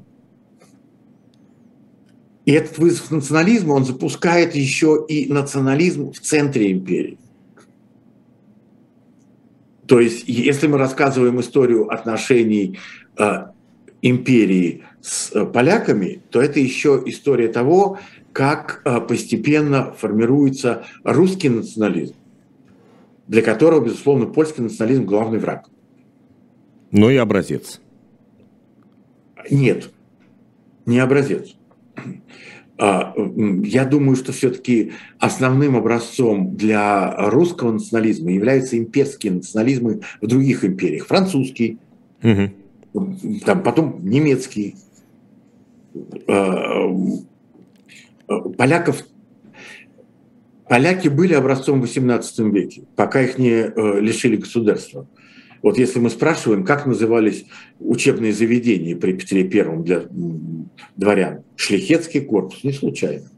[2.45, 7.19] И этот вызов национализма, он запускает еще и национализм в центре империи.
[9.87, 12.79] То есть, если мы рассказываем историю отношений
[13.19, 13.47] э,
[14.03, 17.99] империи с э, поляками, то это еще история того,
[18.33, 22.15] как э, постепенно формируется русский национализм,
[23.29, 25.69] для которого, безусловно, польский национализм главный враг.
[26.91, 27.81] Ну и образец.
[29.51, 29.91] Нет,
[30.85, 31.55] не образец.
[32.79, 33.15] А,
[33.63, 41.07] я думаю, что все-таки основным образцом для русского национализма являются имперские национализмы в других империях.
[41.07, 41.79] Французский,
[42.23, 43.39] угу.
[43.45, 44.77] там, потом немецкий.
[46.29, 46.89] А,
[48.59, 49.05] поляков
[50.69, 55.07] Поляки были образцом в XVIII веке, пока их не э, лишили государства.
[55.67, 57.45] Вот если мы спрашиваем, как назывались
[57.81, 60.05] учебные заведения при Петре Первом для
[60.95, 63.29] дворян, Шлихетский корпус, не случайно.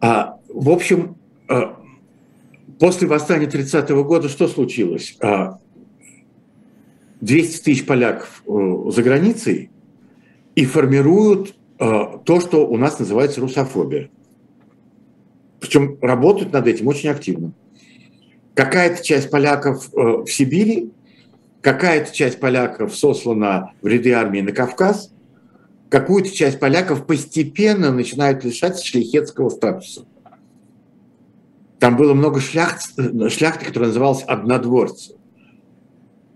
[0.00, 1.18] А, в общем,
[1.50, 1.60] э,
[2.78, 5.18] После восстания 30-го года что случилось?
[7.20, 9.68] 200 тысяч поляков за границей
[10.54, 14.08] и формируют то, что у нас называется русофобия.
[15.60, 17.52] Причем работают над этим очень активно.
[18.58, 20.90] Какая-то часть поляков в Сибири,
[21.60, 25.12] какая-то часть поляков сослана в ряды армии на Кавказ,
[25.88, 30.06] какую-то часть поляков постепенно начинают лишать шляхетского статуса.
[31.78, 32.82] Там было много шляхт,
[33.30, 35.14] шляхты, которая называлась однодворцы.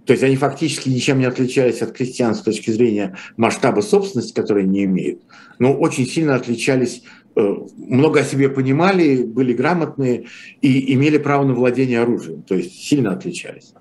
[0.05, 4.69] То есть они фактически ничем не отличались от крестьян с точки зрения масштаба собственности, которые
[4.69, 5.23] не имеют,
[5.59, 10.27] но очень сильно отличались, э, много о себе понимали, были грамотные
[10.61, 13.73] и имели право на владение оружием, то есть сильно отличались.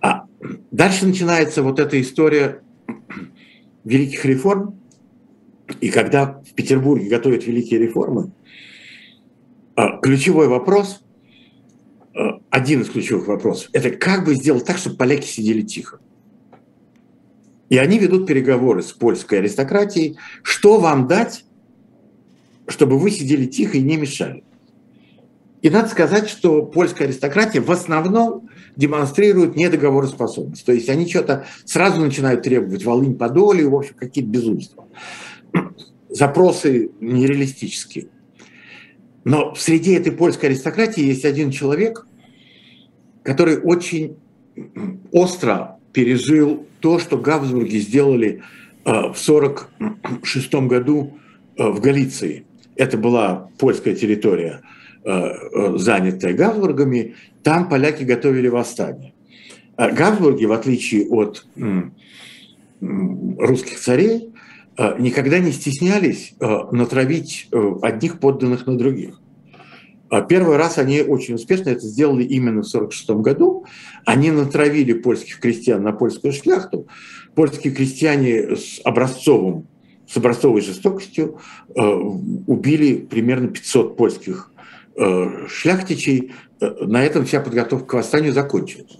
[0.00, 0.26] А
[0.70, 2.62] дальше начинается вот эта история
[3.84, 4.78] великих реформ,
[5.80, 8.32] и когда в Петербурге готовят великие реформы,
[9.76, 11.02] а, ключевой вопрос,
[12.14, 16.00] а, один из ключевых вопросов, это как бы сделать так, чтобы поляки сидели тихо.
[17.70, 21.44] И они ведут переговоры с польской аристократией, что вам дать,
[22.68, 24.44] чтобы вы сидели тихо и не мешали.
[25.62, 30.64] И надо сказать, что польская аристократия в основном демонстрирует недоговороспособность.
[30.66, 34.86] То есть они что-то сразу начинают требовать Волынь по доле, в общем, какие-то безумства.
[36.10, 38.08] Запросы нереалистические.
[39.24, 42.06] Но в среде этой польской аристократии есть один человек,
[43.22, 44.18] который очень
[45.12, 48.42] остро пережил то, что Габсбурги сделали
[48.84, 51.18] э, в 1946 году
[51.56, 52.44] э, в Галиции.
[52.76, 54.62] Это была польская территория,
[55.04, 57.14] э, занятая Габсбургами.
[57.42, 59.12] Там поляки готовили восстание.
[59.76, 61.46] А Габсбурги, в отличие от
[62.80, 64.34] русских царей,
[64.76, 69.20] Э, никогда не стеснялись э, натравить э, одних подданных на других.
[70.10, 73.66] А первый раз они очень успешно это сделали именно в 1946 году.
[74.04, 76.88] Они натравили польских крестьян на польскую шляхту.
[77.34, 79.66] Польские крестьяне с образцовым
[80.06, 81.38] с образцовой жестокостью
[81.74, 84.52] убили примерно 500 польских
[85.48, 86.32] шляхтичей.
[86.60, 88.98] На этом вся подготовка к восстанию закончилась.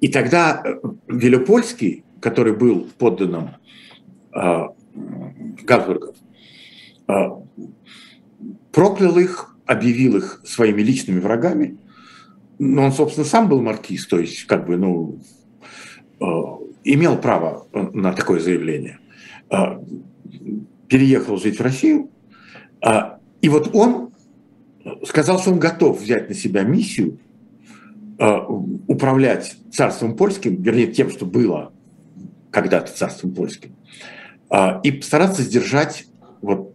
[0.00, 0.62] И тогда
[1.06, 3.50] Велопольский, который был подданным
[4.32, 6.16] Габсбургов,
[7.06, 7.40] а,
[8.72, 11.78] проклял их, объявил их своими личными врагами.
[12.58, 15.18] Но он, собственно, сам был маркиз, то есть как бы, ну,
[16.84, 18.98] имел право на такое заявление.
[19.50, 19.82] А,
[20.88, 22.10] переехал жить в Россию.
[23.40, 24.12] И вот он
[25.04, 27.18] сказал, что он готов взять на себя миссию
[28.86, 31.72] управлять царством польским, вернее, тем, что было
[32.50, 33.76] когда-то царством польским,
[34.48, 36.06] а, и постараться сдержать
[36.40, 36.72] вот,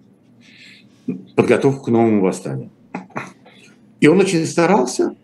[1.35, 2.69] подготовку к новому восстанию.
[3.99, 5.15] И он очень старался,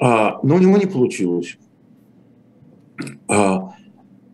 [0.00, 1.56] а, но у него не получилось.
[3.28, 3.74] А,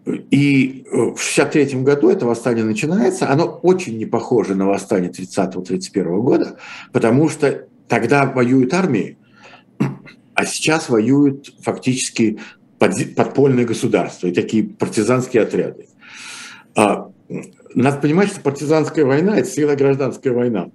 [0.07, 3.29] и в 1963 году это восстание начинается.
[3.29, 6.59] Оно очень не похоже на восстание 30-31 года,
[6.93, 9.19] потому что тогда воюют армии,
[10.35, 12.39] а сейчас воюют фактически
[12.79, 15.89] подпольные государства и такие партизанские отряды.
[16.77, 20.71] Надо понимать, что партизанская война– это всегда гражданская война.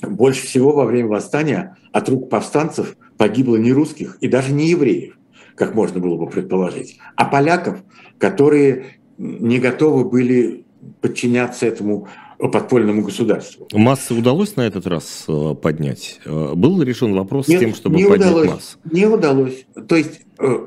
[0.00, 5.17] Больше всего во время восстания от рук повстанцев погибло не русских и даже не евреев,
[5.58, 7.82] как можно было бы предположить, а поляков,
[8.18, 10.64] которые не готовы были
[11.00, 13.66] подчиняться этому подпольному государству.
[13.72, 16.20] Массы удалось на этот раз э, поднять?
[16.24, 18.78] Э, был решен вопрос Нет, с тем, чтобы не поднять удалось, массы?
[18.92, 19.66] Не удалось.
[19.88, 20.58] То есть, э,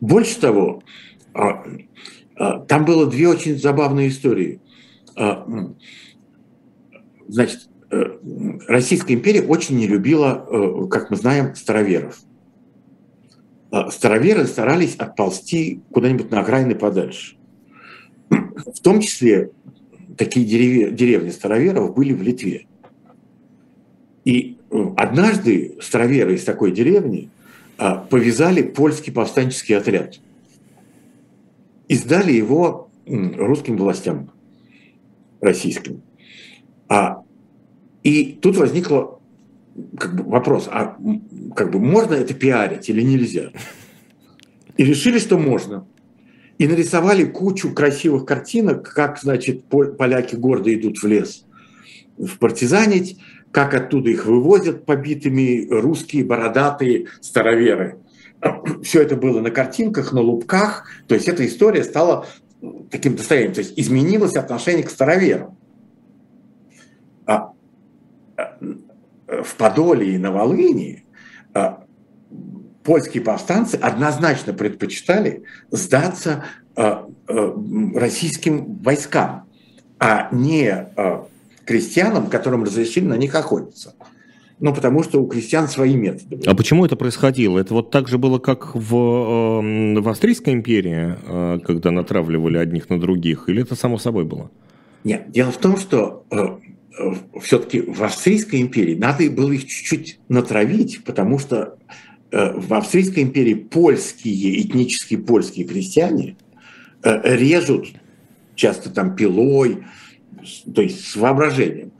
[0.00, 0.82] больше того,
[1.34, 1.62] а,
[2.36, 4.62] а, там было две очень забавные истории.
[5.14, 5.46] А,
[7.28, 7.68] значит,
[8.66, 12.18] Российская империя очень не любила, как мы знаем, староверов.
[13.70, 17.36] А, староверы старались отползти куда-нибудь на окраины подальше.
[18.30, 19.50] В том числе
[20.16, 22.66] такие деревни, деревни староверов были в Литве.
[24.24, 27.30] И э, однажды староверы из такой деревни
[28.10, 30.18] повязали польский повстанческий отряд–
[31.88, 34.30] и сдали его русским властям,
[35.40, 36.02] российским.
[36.88, 37.22] А,
[38.02, 39.17] и тут возникло
[39.98, 40.96] как бы, вопрос, а
[41.54, 43.50] как бы можно это пиарить или нельзя?
[44.76, 45.86] И решили, что можно.
[46.58, 51.44] И нарисовали кучу красивых картинок, как, значит, поляки гордо идут в лес
[52.16, 53.18] в партизанить,
[53.52, 57.98] как оттуда их вывозят побитыми русские бородатые староверы
[58.82, 62.26] все это было на картинках, на лупках, то есть эта история стала
[62.90, 65.56] таким достоянием, то есть изменилось отношение к староверам.
[67.26, 67.52] А,
[68.36, 68.58] а
[69.28, 71.04] в Подоле и на Волыни
[72.82, 76.44] польские повстанцы однозначно предпочитали сдаться
[77.94, 79.44] российским войскам,
[79.98, 80.88] а не
[81.68, 83.94] крестьянам, которым разрешили на них охотиться.
[84.60, 86.36] Ну, потому что у крестьян свои методы.
[86.36, 86.48] Были.
[86.48, 87.58] А почему это происходило?
[87.58, 92.98] Это вот так же было, как в, в Австрийской империи, э, когда натравливали одних на
[92.98, 93.48] других?
[93.48, 94.50] Или это само собой было?
[95.04, 96.48] Нет, дело в том, что э, э,
[97.40, 101.76] все-таки в Австрийской империи надо было их чуть-чуть натравить, потому что
[102.30, 106.36] в Австрийской империи польские, этнические польские крестьяне
[107.02, 107.88] режут
[108.54, 109.84] часто там пилой,
[110.74, 111.92] то есть с воображением,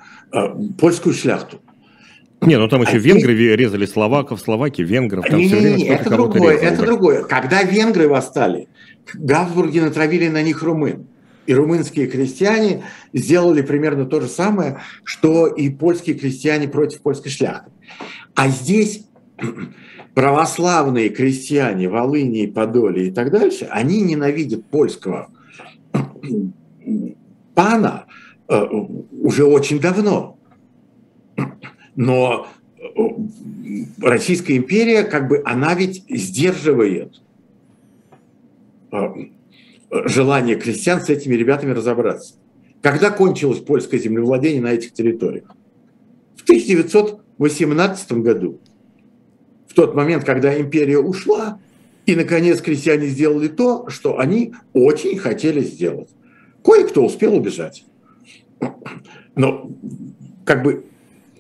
[0.78, 1.60] польскую шляхту.
[2.40, 3.56] Не, ну там еще а венгры здесь...
[3.56, 5.24] резали словаков, словаки, венгров.
[5.24, 7.24] Там не, все время не, это другое, это другое.
[7.24, 8.68] Когда венгры восстали,
[9.14, 11.06] Габсбурги натравили на них румын.
[11.48, 12.84] И румынские крестьяне
[13.14, 17.70] сделали примерно то же самое, что и польские крестьяне против польской шляхты.
[18.34, 19.06] А здесь
[20.14, 25.30] православные крестьяне Волыни, Подоли и так дальше, они ненавидят польского
[27.54, 28.04] пана
[28.46, 28.66] э,
[29.22, 30.38] уже очень давно.
[31.96, 32.46] Но
[32.76, 33.00] э,
[34.02, 37.22] Российская империя, как бы, она ведь сдерживает
[38.92, 39.28] э,
[39.90, 42.34] желание крестьян с этими ребятами разобраться.
[42.82, 45.48] Когда кончилось польское землевладение на этих территориях?
[46.36, 48.60] В 1918 году.
[49.66, 51.60] В тот момент, когда империя ушла,
[52.06, 56.08] и, наконец, крестьяне сделали то, что они очень хотели сделать.
[56.64, 57.84] Кое-кто успел убежать.
[59.34, 59.70] Но
[60.44, 60.84] как бы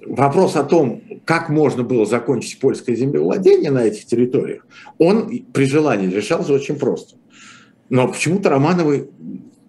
[0.06, 4.66] вопрос о том, как можно было закончить польское землевладение на этих территориях,
[4.98, 7.16] он при желании решался очень просто.
[7.90, 9.10] Но почему-то Романовы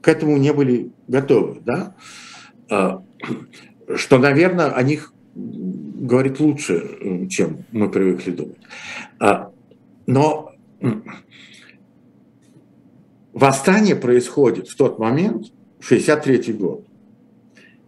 [0.01, 1.61] к этому не были готовы.
[1.61, 1.95] Да?
[2.69, 3.03] А,
[3.95, 8.57] что, наверное, о них говорит лучше, чем мы привыкли думать.
[9.19, 9.51] А,
[10.05, 10.53] но
[13.33, 16.85] восстание происходит в тот момент, 63 год,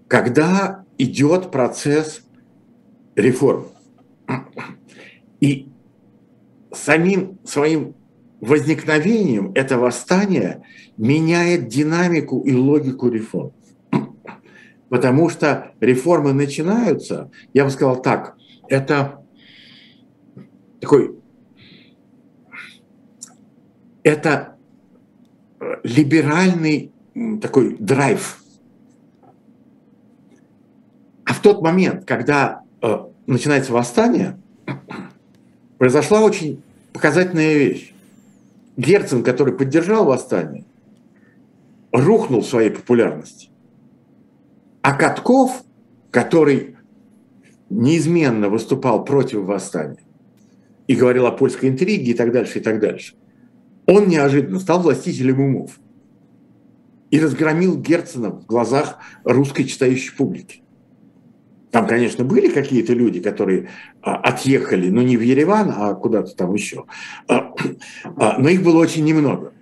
[0.08, 2.22] когда идет процесс
[3.16, 3.68] реформ.
[5.40, 5.68] И
[6.72, 7.96] самим своим
[8.42, 10.66] возникновением это восстание
[10.98, 13.54] меняет динамику и логику реформ.
[14.90, 18.36] Потому что реформы начинаются, я бы сказал так,
[18.68, 19.24] это
[20.82, 21.16] такой,
[24.04, 24.58] это
[25.84, 26.92] либеральный
[27.42, 28.44] такой драйв.
[31.24, 34.40] А в тот момент, когда Э, начинается восстание,
[35.78, 36.64] произошла очень
[36.94, 37.91] показательная вещь.
[38.78, 40.66] Герцен, который поддержал восстание,
[41.92, 43.50] рухнул в своей популярности.
[44.82, 45.64] А Катков,
[46.10, 46.78] который
[47.70, 50.04] неизменно выступал против восстания
[50.88, 53.16] и говорил о польской интриге и так дальше, и так дальше,
[53.86, 55.80] он неожиданно стал властителем умов
[57.12, 60.64] и разгромил Герцена в глазах русской читающей публики.
[61.72, 63.70] Там, конечно, были какие-то люди, которые
[64.02, 66.86] отъехали, но не в Ереван, а куда-то там еще.
[67.28, 67.54] А,
[68.18, 69.54] а, но их было очень немного.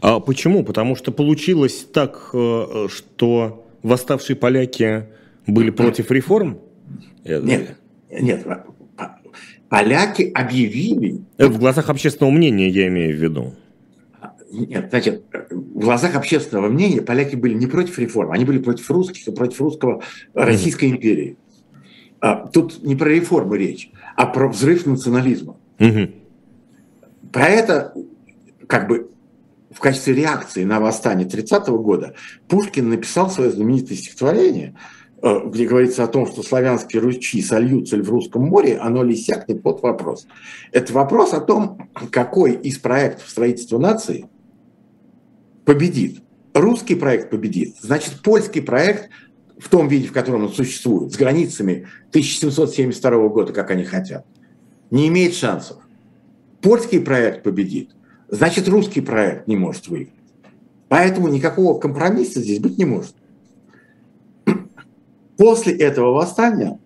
[0.00, 0.64] А почему?
[0.64, 5.06] Потому что получилось так, э, что восставшие поляки
[5.46, 6.58] были против реформ?
[7.24, 7.76] Нет,
[8.10, 8.46] нет.
[9.68, 11.20] Поляки объявили...
[11.38, 13.54] В глазах общественного мнения я имею в виду.
[14.50, 19.26] Нет, значит, в глазах общественного мнения поляки были не против реформ, они были против русских
[19.26, 20.02] и против русского
[20.32, 20.92] Российской mm-hmm.
[20.92, 21.36] империи.
[22.24, 25.58] А, тут не про реформы речь, а про взрыв национализма.
[25.76, 26.14] Mm-hmm.
[27.30, 27.94] Про это,
[28.66, 29.10] как бы,
[29.70, 32.14] в качестве реакции на восстание 30-го года
[32.48, 34.74] Пушкин написал свое знаменитое стихотворение,
[35.22, 39.14] э, где говорится о том, что славянские ручьи сольются ли в русском море, оно ли
[39.14, 40.26] сякнет под вопрос.
[40.72, 44.30] Это вопрос о том, какой из проектов строительства нации–
[45.66, 46.22] победит,
[46.54, 49.10] русский проект победит, значит, польский проект
[49.64, 54.26] в том виде, в котором он существует, с границами 1772 года, как они хотят,
[54.90, 55.78] не имеет шансов.
[56.60, 57.90] Польский проект победит,
[58.28, 60.12] значит, русский проект не может выиграть.
[60.88, 63.14] Поэтому никакого компромисса здесь быть не может.
[65.38, 66.78] После этого восстания,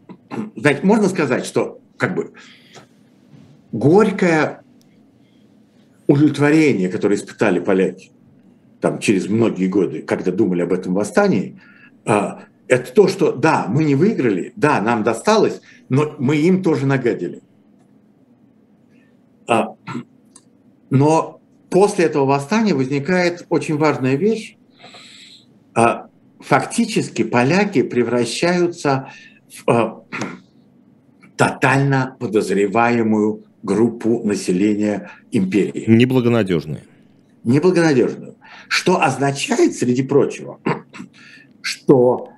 [0.55, 2.33] знаете, можно сказать, что как бы
[3.73, 4.63] горькое
[6.07, 8.13] удовлетворение, которое испытали поляки,
[8.81, 11.61] там, через многие годы, когда думали об этом восстании,
[12.05, 16.87] а, это то, что да, мы не выиграли, да, нам досталось, но мы им тоже
[16.87, 17.43] нагадили.
[19.49, 19.75] А,
[20.91, 21.41] но
[21.71, 24.57] после этого восстания возникает очень важная вещь.
[25.75, 26.09] А,
[26.39, 29.11] фактически поляки превращаются
[29.67, 30.05] в
[31.37, 35.85] тотально подозреваемую группу населения империи.
[35.87, 36.85] Неблагонадежные.
[37.45, 38.37] Неблагонадежную.
[38.69, 40.61] Что означает, среди прочего,
[41.63, 42.29] что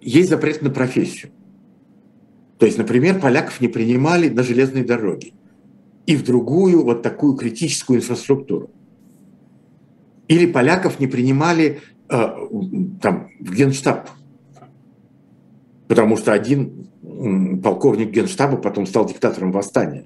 [0.00, 1.32] есть запрет на профессию.
[2.58, 5.32] То есть, например, поляков не принимали на железной дороге
[6.06, 8.70] и в другую вот такую критическую инфраструктуру.
[10.28, 12.28] Или поляков не принимали э,
[13.00, 14.10] там, в генштаб,
[15.88, 16.88] потому что один
[17.62, 20.04] полковник генштаба потом стал диктатором восстания.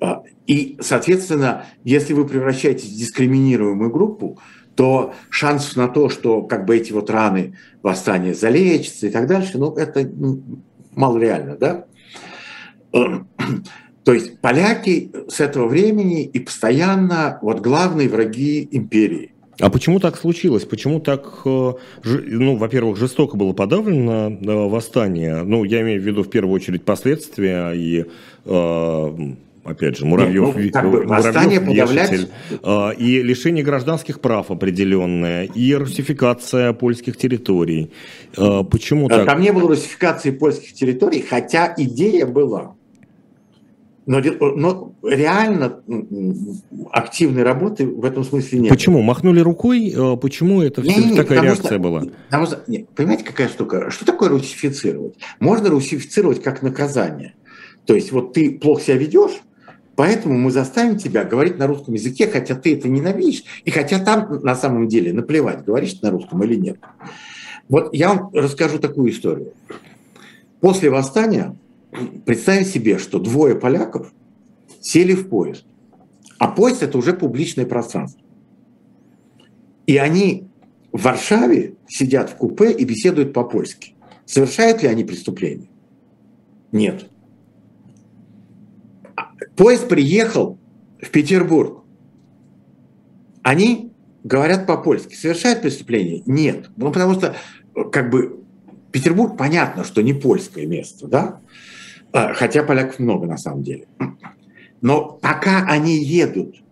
[0.00, 4.38] А, и, соответственно, если вы превращаетесь в дискриминируемую группу,
[4.80, 7.52] то шанс на то, что как бы эти вот раны
[7.82, 10.10] восстания залечатся и так дальше, ну, это
[10.96, 11.84] малореально, да?
[14.04, 19.34] То есть поляки с этого времени и постоянно вот главные враги империи.
[19.60, 20.64] А почему так случилось?
[20.64, 21.72] Почему так, э,
[22.02, 25.42] ну, во-первых, жестоко было подавлено э, восстание?
[25.42, 28.06] Ну, я имею в виду в первую очередь последствия и
[28.46, 32.28] э, опять же, Муравьев, Нет, ну, как бы, Муравьев подавлять...
[32.98, 37.90] и лишение гражданских прав определенное, и русификация польских территорий.
[38.34, 39.26] Почему Там так?
[39.26, 42.74] Там не было русификации польских территорий, хотя идея была.
[44.06, 45.82] Но, но реально
[46.90, 48.68] активной работы в этом смысле нет.
[48.70, 49.02] Почему?
[49.02, 49.92] Махнули рукой?
[49.94, 52.04] Э, почему это не, не, такая реакция что, была?
[52.26, 53.90] Потому что, нет, понимаете, какая штука?
[53.90, 55.14] Что такое русифицировать?
[55.38, 57.34] Можно русифицировать как наказание.
[57.86, 59.42] То есть вот ты плохо себя ведешь,
[60.00, 64.40] Поэтому мы заставим тебя говорить на русском языке, хотя ты это ненавидишь, и хотя там
[64.42, 66.78] на самом деле наплевать, говоришь ты на русском или нет.
[67.68, 69.52] Вот я вам расскажу такую историю.
[70.62, 71.54] После восстания
[72.24, 74.10] представим себе, что двое поляков
[74.80, 75.66] сели в поезд,
[76.38, 78.22] а поезд это уже публичное пространство.
[79.86, 80.48] И они
[80.92, 83.92] в Варшаве сидят в купе и беседуют по-польски.
[84.24, 85.68] Совершают ли они преступление?
[86.72, 87.10] Нет.
[89.56, 90.58] Поезд приехал
[91.00, 91.84] в Петербург.
[93.42, 95.14] Они говорят по-польски.
[95.14, 96.22] Совершают преступление?
[96.26, 96.70] Нет.
[96.76, 97.36] Ну, потому что,
[97.90, 98.40] как бы,
[98.92, 101.40] Петербург, понятно, что не польское место, да?
[102.12, 103.86] А, хотя поляков много на самом деле.
[104.80, 106.62] Но пока они едут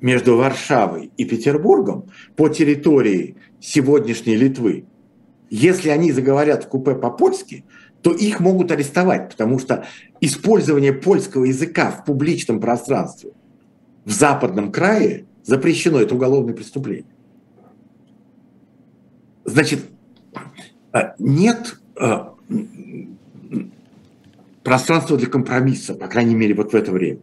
[0.00, 4.84] между Варшавой и Петербургом по территории сегодняшней Литвы,
[5.50, 7.64] если они заговорят в купе по-польски,
[8.02, 9.86] то их могут арестовать, потому что
[10.20, 13.30] использование польского языка в публичном пространстве
[14.04, 17.06] в западном крае запрещено, это уголовное преступление.
[19.44, 19.84] Значит,
[20.92, 22.34] а, нет а,
[24.62, 27.20] пространство для компромисса, по крайней мере, вот в это время.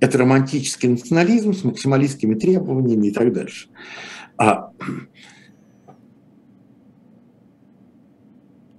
[0.00, 3.68] Это романтический национализм с максималистскими требованиями и так дальше.
[4.36, 4.70] А,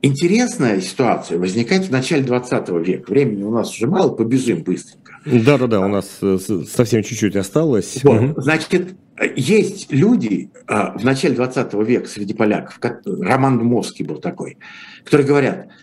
[0.01, 3.11] интересная ситуация возникает в начале 20 века.
[3.11, 5.19] Времени у нас уже мало, побежим быстренько.
[5.25, 6.37] Да-да-да, у нас э,
[6.67, 7.99] совсем чуть-чуть осталось.
[8.03, 8.95] Вот, значит,
[9.35, 14.57] есть люди а, в начале 20 века среди поляков, как Роман Дмовский был такой,
[15.03, 15.67] которые говорят–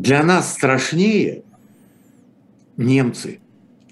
[0.00, 1.42] для нас страшнее
[2.76, 3.40] немцы.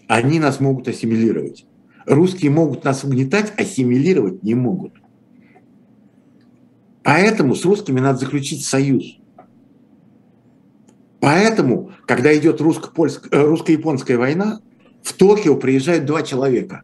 [0.07, 1.67] Они нас могут ассимилировать.
[2.07, 4.95] Русские могут нас угнетать, ассимилировать не могут.
[7.03, 9.18] Поэтому с русскими надо заключить союз.
[11.21, 14.61] Поэтому, когда идет э, русско-японская война,
[15.03, 16.83] в Токио приезжают два человека.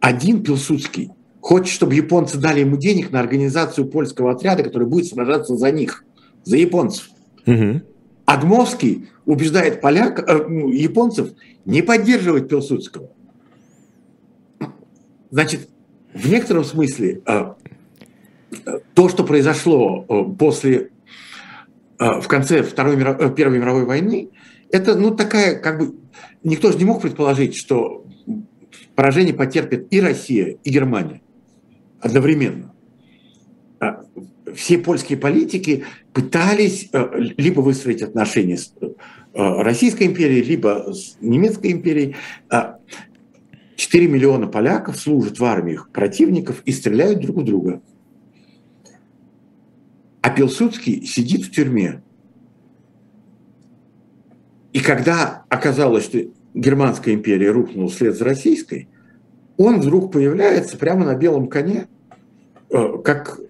[0.00, 1.10] Один Пилсудский
[1.40, 6.04] хочет, чтобы японцы дали ему денег на организацию польского отряда, который будет сражаться за них,
[6.44, 7.10] за японцев.
[7.46, 7.82] Угу.
[8.26, 11.30] Адмовский убеждает поляк, э, ну, японцев
[11.64, 13.10] не поддерживать Пилсудского.
[15.30, 15.68] Значит,
[16.12, 17.54] в некотором смысле э,
[18.94, 20.90] то, что произошло э, после,
[22.00, 24.30] в конце Второй миров, Первой мировой войны,
[24.72, 25.94] это ну, такая, как бы,
[26.42, 28.06] никто же не мог предположить, что
[28.94, 31.20] поражение потерпит и Россия, и Германия
[32.00, 32.72] одновременно.
[33.78, 34.04] А
[34.54, 38.86] все польские политики пытались э, либо выстроить отношения с э,
[39.34, 42.16] Российской империей, либо с Немецкой империей.
[43.76, 47.80] 4 а миллиона поляков служат в армиях противников и стреляют друг в друга.
[50.22, 52.02] А Пилсудский сидит в тюрьме.
[54.72, 56.18] И когда оказалось, что
[56.54, 58.88] Германская империя рухнула вслед за Российской,
[59.56, 61.88] он вдруг появляется прямо на белом коне,
[62.70, 63.40] э, как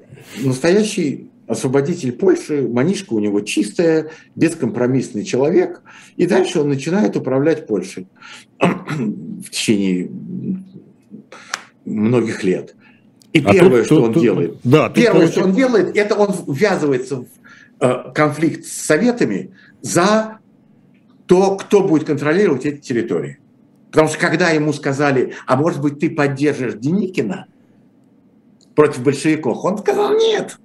[0.42, 5.82] настоящий освободитель Польши, манишка у него чистая, бескомпромиссный человек,
[6.16, 8.06] и дальше он начинает управлять Польшей
[8.60, 10.10] в течение
[11.84, 12.76] многих лет.
[13.32, 16.16] И а первое, тут, что тут, он тут, делает, да, первое, что он делает, это
[16.16, 17.26] он ввязывается в
[17.80, 20.38] э, конфликт с Советами за
[21.26, 23.38] то, кто будет контролировать эти территории.
[23.90, 27.46] Потому что когда ему сказали, а может быть ты поддержишь Деникина
[28.74, 30.58] против большевиков, он сказал нет.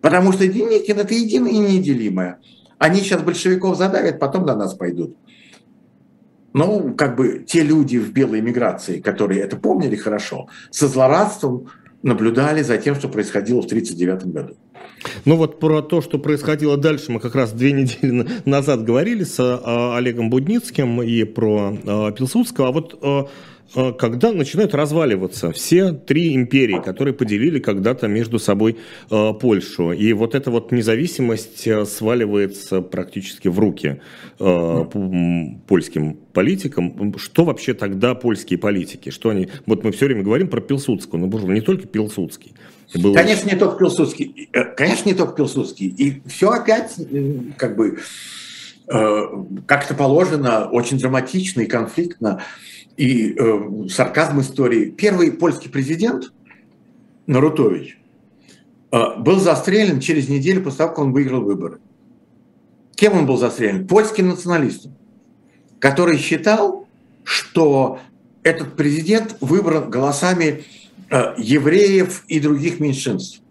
[0.00, 2.38] Потому что Деникин это единое и неделимое.
[2.78, 5.16] Они сейчас большевиков задавят, потом на нас пойдут.
[6.56, 11.66] Ну, как бы те люди в белой миграции, которые это помнили хорошо, со злорадством
[12.02, 14.56] наблюдали за тем, что происходило в 1939 году.
[15.26, 19.36] Ну вот про то, что происходило дальше, мы как раз две недели назад говорили с
[19.38, 22.68] а, Олегом Будницким и про а, Пилсудского.
[22.68, 23.28] А вот а,
[23.74, 28.76] когда начинают разваливаться все три империи, которые поделили когда-то между собой
[29.10, 29.92] а, Польшу.
[29.92, 34.00] И вот эта вот независимость а, сваливается практически в руки
[34.38, 37.14] польским политикам.
[37.16, 39.08] Что вообще тогда польские политики?
[39.08, 39.48] Что они...
[39.64, 42.52] Вот мы все время говорим про Пилсудского, но, боже, не только Пилсудский.
[42.94, 43.14] Было...
[43.14, 44.48] Конечно, не только Пилсудский.
[44.52, 45.86] Э, конечно, не только Пилсудский.
[45.86, 46.94] И все опять
[47.56, 47.98] как бы
[48.88, 49.20] э,
[49.66, 52.42] как-то положено очень драматично и конфликтно
[52.96, 54.90] и э, сарказм истории.
[54.90, 56.32] Первый польский президент
[57.26, 57.98] Нарутович
[58.92, 61.78] э, был застрелен через неделю после того, как он выиграл выборы.
[62.94, 63.86] Кем он был застрелен?
[63.86, 64.94] Польским националистом,
[65.78, 66.86] который считал,
[67.24, 68.00] что
[68.42, 70.64] этот президент выбран голосами
[71.10, 73.42] э, евреев и других меньшинств.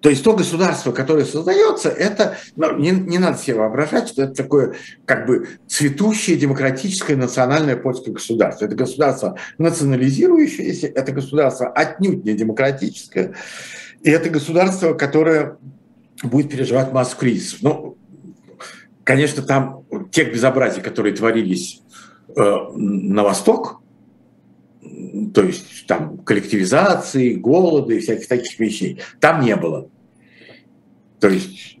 [0.00, 4.34] То есть то государство, которое создается, это ну, не, не надо себе воображать, что это
[4.34, 4.74] такое
[5.04, 8.66] как бы цветущее демократическое национальное польское государство.
[8.66, 13.34] Это государство национализирующееся, это государство отнюдь не демократическое,
[14.02, 15.56] и это государство, которое
[16.22, 17.62] будет переживать массу кризисов.
[17.62, 17.96] Ну,
[19.02, 21.82] конечно, там тех безобразий, которые творились
[22.36, 22.42] э,
[22.74, 23.80] на Восток,
[25.34, 29.88] то есть там коллективизации, голода и всяких таких вещей, там не было.
[31.20, 31.78] То есть,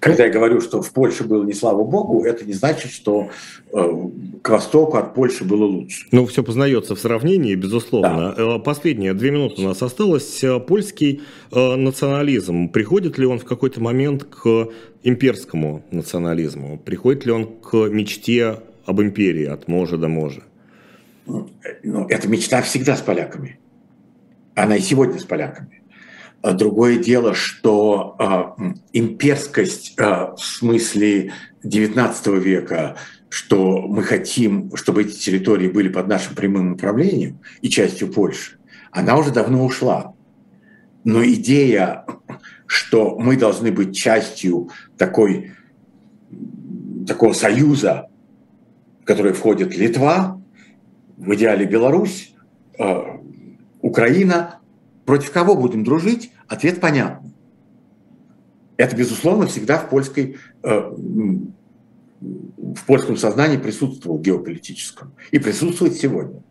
[0.00, 3.30] когда я говорю, что в Польше было не слава богу, это не значит, что
[3.72, 4.08] э,
[4.42, 6.06] к востоку от Польши было лучше.
[6.10, 8.34] Ну, все познается в сравнении, безусловно.
[8.36, 8.56] Да.
[8.56, 10.42] Э, последние две минуты у нас осталось.
[10.42, 14.68] Э, польский э, национализм, приходит ли он в какой-то момент к
[15.04, 16.78] имперскому национализму?
[16.78, 20.42] Приходит ли он к мечте об империи от можа до можа?
[21.26, 23.58] Ну, эта мечта всегда с поляками.
[24.54, 25.82] Она и сегодня с поляками.
[26.42, 31.32] А другое дело, что э, имперскость э, в смысле
[31.64, 32.96] XIX века,
[33.30, 38.58] что мы хотим, чтобы эти территории были под нашим прямым управлением и частью Польши,
[38.90, 40.14] она уже давно ушла.
[41.02, 42.04] Но идея,
[42.66, 44.68] что мы должны быть частью
[44.98, 45.52] такой,
[47.06, 48.08] такого союза,
[49.02, 50.40] в который входит Литва,
[51.16, 52.34] в идеале Беларусь,
[52.78, 53.02] э,
[53.80, 54.60] Украина.
[55.04, 56.32] Против кого будем дружить?
[56.48, 57.32] Ответ понятный.
[58.76, 60.92] Это, безусловно, всегда в, польской, э,
[62.20, 66.42] в польском сознании присутствовал геополитическом и присутствует сегодня.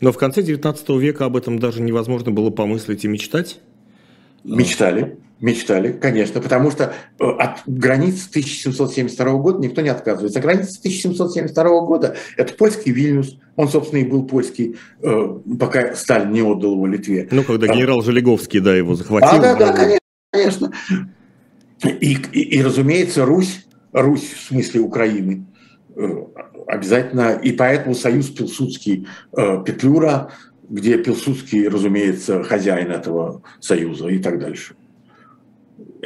[0.00, 3.60] Но в конце XIX века об этом даже невозможно было помыслить и мечтать?
[4.44, 5.18] Мечтали.
[5.38, 10.38] Мечтали, конечно, потому что э, от границ 1772 года никто не отказывается.
[10.38, 16.32] А граница 1772 года– это польский Вильнюс, он, собственно, и был польский, э, пока Сталин
[16.32, 17.28] не отдал его Литве.
[17.30, 19.28] Ну, когда генерал Желеговский, да, его захватил.
[19.28, 19.98] А, да, да,
[20.32, 20.72] конечно.
[21.84, 25.44] И, и, и, разумеется, Русь, Русь в смысле Украины,
[25.96, 26.08] э,
[26.66, 30.32] обязательно, и поэтому союз Пилсудский Петлюра,
[30.70, 34.76] где Пилсудский, разумеется, хозяин этого союза и так дальше.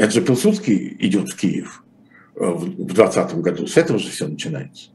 [0.00, 1.84] Это же Пилсудский идет в Киев
[2.34, 3.66] э, в 2020 году.
[3.66, 4.88] С этого же все начинается.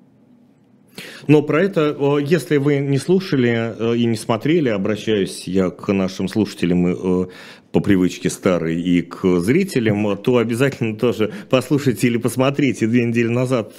[1.28, 6.28] Но про это, если вы не слушали э, и не смотрели, обращаюсь я к нашим
[6.28, 7.28] слушателям э,
[7.76, 12.88] по привычке старой и к зрителям, то обязательно тоже послушайте или посмотрите.
[12.88, 13.74] Две недели назад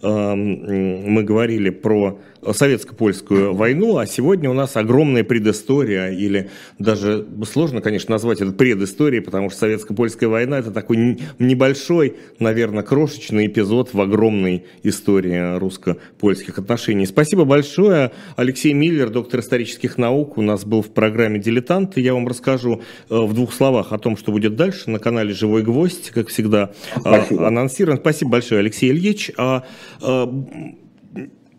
[0.00, 8.12] мы говорили про советско-польскую войну, а сегодня у нас огромная предыстория, или даже сложно, конечно,
[8.12, 14.64] назвать это предысторией, потому что советско-польская война это такой небольшой, наверное, крошечный эпизод в огромной
[14.84, 17.06] истории русско-польских отношений.
[17.06, 18.12] Спасибо большое.
[18.36, 21.96] Алексей Миллер, доктор исторических наук, у нас был в программе «Дилетант».
[21.96, 25.62] Я вам расскажу э, в двух словах о том, что будет дальше на канале «Живой
[25.62, 27.48] гвоздь», как всегда, Спасибо.
[27.48, 27.98] анонсирован.
[27.98, 29.30] Спасибо большое, Алексей Ильич.
[29.38, 29.64] А,
[30.02, 30.44] а,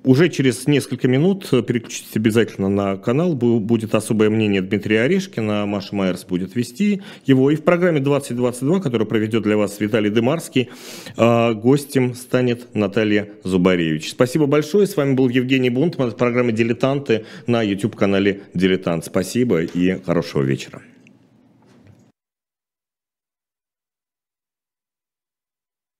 [0.03, 3.33] уже через несколько минут переключитесь обязательно на канал.
[3.35, 5.65] Будет особое мнение Дмитрия Орешкина.
[5.65, 7.49] Маша Майерс будет вести его.
[7.49, 10.69] И в программе 2022, которую проведет для вас Виталий Дымарский,
[11.17, 14.11] а, гостем станет Наталья Зубаревич.
[14.11, 14.85] Спасибо большое.
[14.85, 16.09] С вами был Евгений Бунтман.
[16.09, 19.05] Это программа «Дилетанты» на YouTube-канале «Дилетант».
[19.05, 20.83] Спасибо и хорошего вечера.